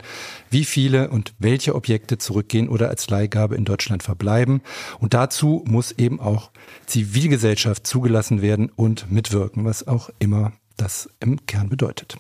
wie 0.50 0.64
viele 0.64 1.08
und 1.08 1.32
welche 1.38 1.74
Objekte 1.74 2.18
zurückgehen 2.18 2.68
oder 2.68 2.90
als 2.90 3.08
Leihgabe 3.08 3.56
in 3.56 3.64
Deutschland 3.64 4.02
verbleiben. 4.02 4.60
Und 4.98 5.14
dazu 5.14 5.39
muss 5.48 5.92
eben 5.92 6.20
auch 6.20 6.50
Zivilgesellschaft 6.86 7.86
zugelassen 7.86 8.42
werden 8.42 8.70
und 8.74 9.10
mitwirken, 9.10 9.64
was 9.64 9.86
auch 9.86 10.10
immer 10.18 10.52
das 10.76 11.08
im 11.20 11.44
Kern 11.46 11.68
bedeutet. 11.68 12.16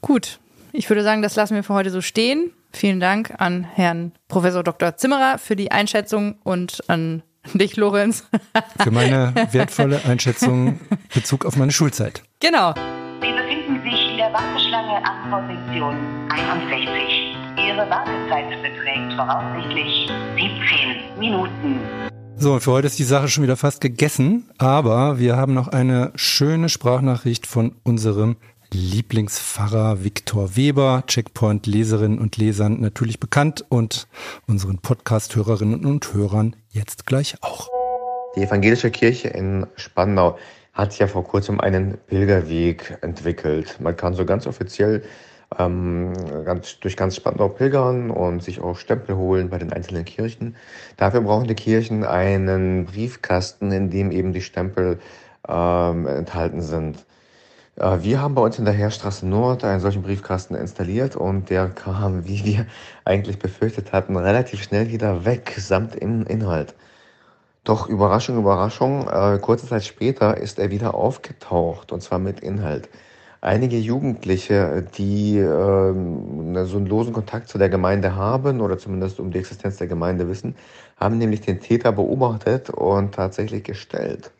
Gut, 0.00 0.38
ich 0.72 0.88
würde 0.90 1.02
sagen, 1.02 1.22
das 1.22 1.36
lassen 1.36 1.54
wir 1.54 1.62
für 1.62 1.74
heute 1.74 1.90
so 1.90 2.00
stehen. 2.00 2.50
Vielen 2.72 3.00
Dank 3.00 3.34
an 3.38 3.64
Herrn 3.64 4.12
Professor 4.28 4.62
Dr. 4.62 4.96
Zimmerer 4.96 5.38
für 5.38 5.56
die 5.56 5.70
Einschätzung 5.70 6.36
und 6.42 6.82
an 6.88 7.22
dich, 7.52 7.76
Lorenz. 7.76 8.26
Für 8.82 8.90
meine 8.90 9.32
wertvolle 9.52 10.00
Einschätzung 10.04 10.80
Bezug 11.14 11.44
auf 11.44 11.56
meine 11.56 11.72
Schulzeit. 11.72 12.22
genau. 12.40 12.74
Sie 13.20 13.32
befinden 13.32 13.82
sich 13.82 14.10
in 14.10 14.16
der 14.16 14.32
Warteschlange 14.32 14.96
an 15.04 15.30
Position 15.30 15.94
61. 16.30 17.36
Ihre 17.56 17.88
Wartezeit 17.88 18.50
beträgt 18.62 19.12
voraussichtlich 19.14 20.10
17 20.36 21.18
Minuten. 21.18 21.80
So, 22.36 22.52
und 22.54 22.60
für 22.60 22.72
heute 22.72 22.88
ist 22.88 22.98
die 22.98 23.04
Sache 23.04 23.28
schon 23.28 23.44
wieder 23.44 23.56
fast 23.56 23.80
gegessen, 23.80 24.50
aber 24.58 25.18
wir 25.18 25.36
haben 25.36 25.54
noch 25.54 25.68
eine 25.68 26.12
schöne 26.16 26.68
Sprachnachricht 26.68 27.46
von 27.46 27.76
unserem 27.84 28.36
Lieblingspfarrer 28.72 30.02
Viktor 30.02 30.56
Weber, 30.56 31.04
Checkpoint-Leserinnen 31.06 32.18
und 32.18 32.36
Lesern 32.36 32.80
natürlich 32.80 33.20
bekannt 33.20 33.64
und 33.68 34.08
unseren 34.48 34.78
Podcast-Hörerinnen 34.78 35.86
und 35.86 36.12
Hörern 36.12 36.56
jetzt 36.70 37.06
gleich 37.06 37.36
auch. 37.40 37.68
Die 38.36 38.42
evangelische 38.42 38.90
Kirche 38.90 39.28
in 39.28 39.66
Spandau 39.76 40.36
hat 40.72 40.98
ja 40.98 41.06
vor 41.06 41.24
kurzem 41.24 41.60
einen 41.60 41.98
Pilgerweg 42.08 42.98
entwickelt. 43.00 43.76
Man 43.80 43.96
kann 43.96 44.14
so 44.14 44.24
ganz 44.24 44.48
offiziell 44.48 45.04
ähm, 45.58 46.12
ganz, 46.44 46.80
durch 46.80 46.96
ganz 46.96 47.16
Spandau 47.16 47.48
pilgern 47.48 48.10
und 48.10 48.42
sich 48.42 48.60
auch 48.60 48.76
Stempel 48.76 49.16
holen 49.16 49.50
bei 49.50 49.58
den 49.58 49.72
einzelnen 49.72 50.04
Kirchen. 50.04 50.56
Dafür 50.96 51.20
brauchen 51.22 51.46
die 51.46 51.54
Kirchen 51.54 52.04
einen 52.04 52.86
Briefkasten, 52.86 53.72
in 53.72 53.90
dem 53.90 54.10
eben 54.10 54.32
die 54.32 54.42
Stempel 54.42 54.98
ähm, 55.48 56.06
enthalten 56.06 56.62
sind. 56.62 57.04
Äh, 57.76 57.98
Wir 58.02 58.20
haben 58.20 58.34
bei 58.34 58.42
uns 58.42 58.58
in 58.58 58.64
der 58.64 58.74
Heerstraße 58.74 59.26
Nord 59.26 59.64
einen 59.64 59.80
solchen 59.80 60.02
Briefkasten 60.02 60.54
installiert 60.54 61.16
und 61.16 61.50
der 61.50 61.68
kam, 61.68 62.24
wie 62.26 62.44
wir 62.44 62.66
eigentlich 63.04 63.38
befürchtet 63.38 63.92
hatten, 63.92 64.16
relativ 64.16 64.62
schnell 64.62 64.88
wieder 64.90 65.24
weg, 65.24 65.54
samt 65.58 65.94
In 65.94 66.24
Inhalt. 66.26 66.74
Doch 67.64 67.88
Überraschung, 67.88 68.38
Überraschung, 68.38 69.08
äh, 69.08 69.38
kurze 69.40 69.66
Zeit 69.66 69.84
später 69.84 70.36
ist 70.36 70.58
er 70.58 70.70
wieder 70.70 70.94
aufgetaucht 70.94 71.92
und 71.92 72.02
zwar 72.02 72.18
mit 72.18 72.40
Inhalt. 72.40 72.88
Einige 73.44 73.76
Jugendliche, 73.76 74.86
die 74.96 75.36
ähm, 75.36 76.56
so 76.64 76.78
einen 76.78 76.86
losen 76.86 77.12
Kontakt 77.12 77.46
zu 77.46 77.58
der 77.58 77.68
Gemeinde 77.68 78.16
haben 78.16 78.62
oder 78.62 78.78
zumindest 78.78 79.20
um 79.20 79.30
die 79.30 79.38
Existenz 79.38 79.76
der 79.76 79.86
Gemeinde 79.86 80.26
wissen, 80.30 80.56
haben 80.96 81.18
nämlich 81.18 81.42
den 81.42 81.60
Täter 81.60 81.92
beobachtet 81.92 82.70
und 82.70 83.14
tatsächlich 83.14 83.62
gestellt. 83.62 84.30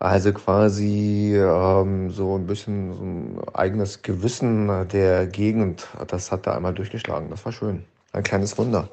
Also 0.00 0.34
quasi 0.34 1.34
ähm, 1.34 2.10
so 2.10 2.36
ein 2.36 2.46
bisschen 2.46 2.92
so 2.92 3.02
ein 3.02 3.54
eigenes 3.54 4.02
Gewissen 4.02 4.86
der 4.92 5.26
Gegend, 5.26 5.88
das 6.06 6.30
hat 6.30 6.46
da 6.46 6.54
einmal 6.54 6.74
durchgeschlagen. 6.74 7.30
Das 7.30 7.42
war 7.46 7.52
schön. 7.52 7.86
Ein 8.12 8.22
kleines 8.22 8.58
Wunder. 8.58 8.90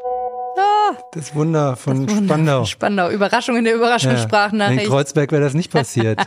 Das 1.14 1.36
Wunder 1.36 1.76
von 1.76 2.10
Wunder 2.10 2.24
Spandau. 2.26 2.66
Spandau. 2.66 3.10
Überraschung 3.12 3.56
in 3.56 3.66
der 3.66 3.74
Ja, 3.74 3.78
Überraschungssprachnachricht. 3.80 4.84
in 4.84 4.90
Kreuzberg 4.90 5.32
wäre 5.32 5.44
das 5.44 5.54
nicht 5.54 5.72
passiert. 5.72 6.20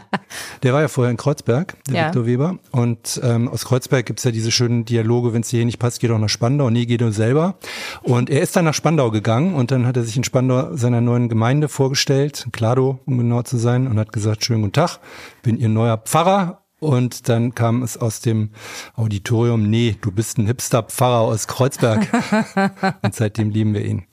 Der 0.62 0.72
war 0.72 0.80
ja 0.80 0.88
vorher 0.88 1.10
in 1.10 1.16
Kreuzberg, 1.16 1.76
der 1.88 1.94
Ja. 1.94 2.06
Viktor 2.06 2.26
Weber. 2.26 2.58
Und 2.70 3.20
ähm, 3.24 3.48
aus 3.48 3.64
Kreuzberg 3.64 4.06
gibt's 4.06 4.22
ja 4.24 4.30
diese 4.30 4.52
schönen 4.52 4.84
Dialoge, 4.84 5.32
wenn 5.32 5.40
es 5.42 5.48
dir 5.48 5.56
hier 5.56 5.66
nicht 5.66 5.78
passt, 5.80 6.00
geh 6.00 6.06
doch 6.08 6.18
nach 6.18 6.28
Spandau. 6.28 6.70
Nee, 6.70 6.86
geh 6.86 6.98
du 6.98 7.10
selber. 7.10 7.56
Und 8.02 8.30
er 8.30 8.42
ist 8.42 8.54
dann 8.54 8.64
nach 8.64 8.74
Spandau 8.74 9.10
gegangen 9.10 9.54
und 9.54 9.72
dann 9.72 9.86
hat 9.86 9.96
er 9.96 10.04
sich 10.04 10.16
in 10.16 10.24
Spandau 10.24 10.76
seiner 10.76 11.00
neuen 11.00 11.28
Gemeinde 11.28 11.68
vorgestellt, 11.68 12.46
Klado, 12.52 13.00
um 13.06 13.18
genau 13.18 13.42
zu 13.42 13.56
sein, 13.56 13.88
und 13.88 13.98
hat 13.98 14.12
gesagt, 14.12 14.44
schönen 14.44 14.62
guten 14.62 14.72
Tag, 14.74 14.98
bin 15.42 15.56
Ihr 15.58 15.68
neuer 15.68 15.96
Pfarrer. 15.98 16.62
Und 16.78 17.28
dann 17.30 17.54
kam 17.54 17.82
es 17.82 17.96
aus 17.96 18.20
dem 18.20 18.50
Auditorium, 18.94 19.68
nee, 19.68 19.96
du 20.00 20.12
bist 20.12 20.36
ein 20.38 20.46
Hipster-Pfarrer 20.46 21.20
aus 21.20 21.46
Kreuzberg. 21.48 22.06
und 23.02 23.14
seitdem 23.14 23.48
lieben 23.50 23.72
wir 23.74 23.84
ihn. 23.84 24.04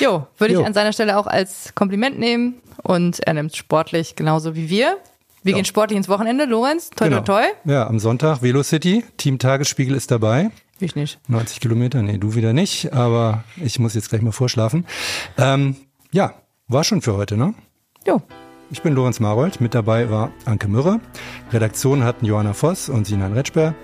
Jo, 0.00 0.26
würde 0.38 0.54
ich 0.54 0.60
Jo. 0.60 0.64
an 0.66 0.74
seiner 0.74 0.92
Stelle 0.92 1.16
auch 1.18 1.26
als 1.26 1.74
Kompliment 1.74 2.18
nehmen. 2.18 2.54
Und 2.82 3.20
er 3.20 3.34
nimmt 3.34 3.54
sportlich 3.56 4.16
genauso 4.16 4.54
wie 4.56 4.68
wir. 4.68 4.96
Wir 5.42 5.50
Ja. 5.52 5.56
gehen 5.56 5.64
sportlich 5.64 5.96
ins 5.96 6.08
Wochenende. 6.08 6.44
Lorenz, 6.44 6.90
toi, 6.90 7.08
Genau. 7.08 7.20
toi, 7.22 7.42
toi. 7.42 7.72
Ja, 7.72 7.86
am 7.86 7.98
Sonntag 7.98 8.42
Velocity, 8.42 9.04
Team 9.16 9.38
Tagesspiegel 9.38 9.94
ist 9.96 10.10
dabei. 10.10 10.50
Ich 10.80 10.96
nicht. 10.96 11.18
90 11.28 11.60
Kilometer, 11.60 12.02
nee, 12.02 12.18
du 12.18 12.34
wieder 12.34 12.52
nicht, 12.52 12.92
aber 12.92 13.44
ich 13.56 13.78
muss 13.78 13.94
jetzt 13.94 14.08
gleich 14.08 14.22
mal 14.22 14.32
vorschlafen. 14.32 14.84
Ähm, 15.38 15.76
ja, 16.10 16.34
war 16.68 16.82
schon 16.84 17.02
für 17.02 17.16
heute, 17.16 17.36
ne? 17.36 17.54
Jo. 18.06 18.20
Ich 18.72 18.80
bin 18.80 18.94
Lorenz 18.94 19.20
Marold, 19.20 19.60
mit 19.60 19.74
dabei 19.74 20.08
war 20.08 20.32
Anke 20.46 20.66
Mürre. 20.66 20.98
Redaktion 21.52 22.04
hatten 22.04 22.24
Johanna 22.24 22.54
Voss 22.54 22.88
und 22.88 23.06
Sinan 23.06 23.34
Retschber. 23.34 23.74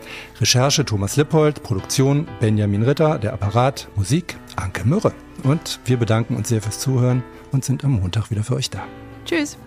Recherche 0.40 0.82
Thomas 0.82 1.16
Lippold, 1.16 1.62
Produktion 1.62 2.26
Benjamin 2.40 2.82
Ritter, 2.82 3.18
der 3.18 3.34
Apparat, 3.34 3.88
Musik 3.96 4.38
Anke 4.56 4.88
Mürre. 4.88 5.12
Und 5.42 5.78
wir 5.84 5.98
bedanken 5.98 6.36
uns 6.36 6.48
sehr 6.48 6.62
fürs 6.62 6.78
Zuhören 6.78 7.22
und 7.52 7.66
sind 7.66 7.84
am 7.84 8.00
Montag 8.00 8.30
wieder 8.30 8.42
für 8.42 8.54
euch 8.54 8.70
da. 8.70 8.82
Tschüss. 9.26 9.58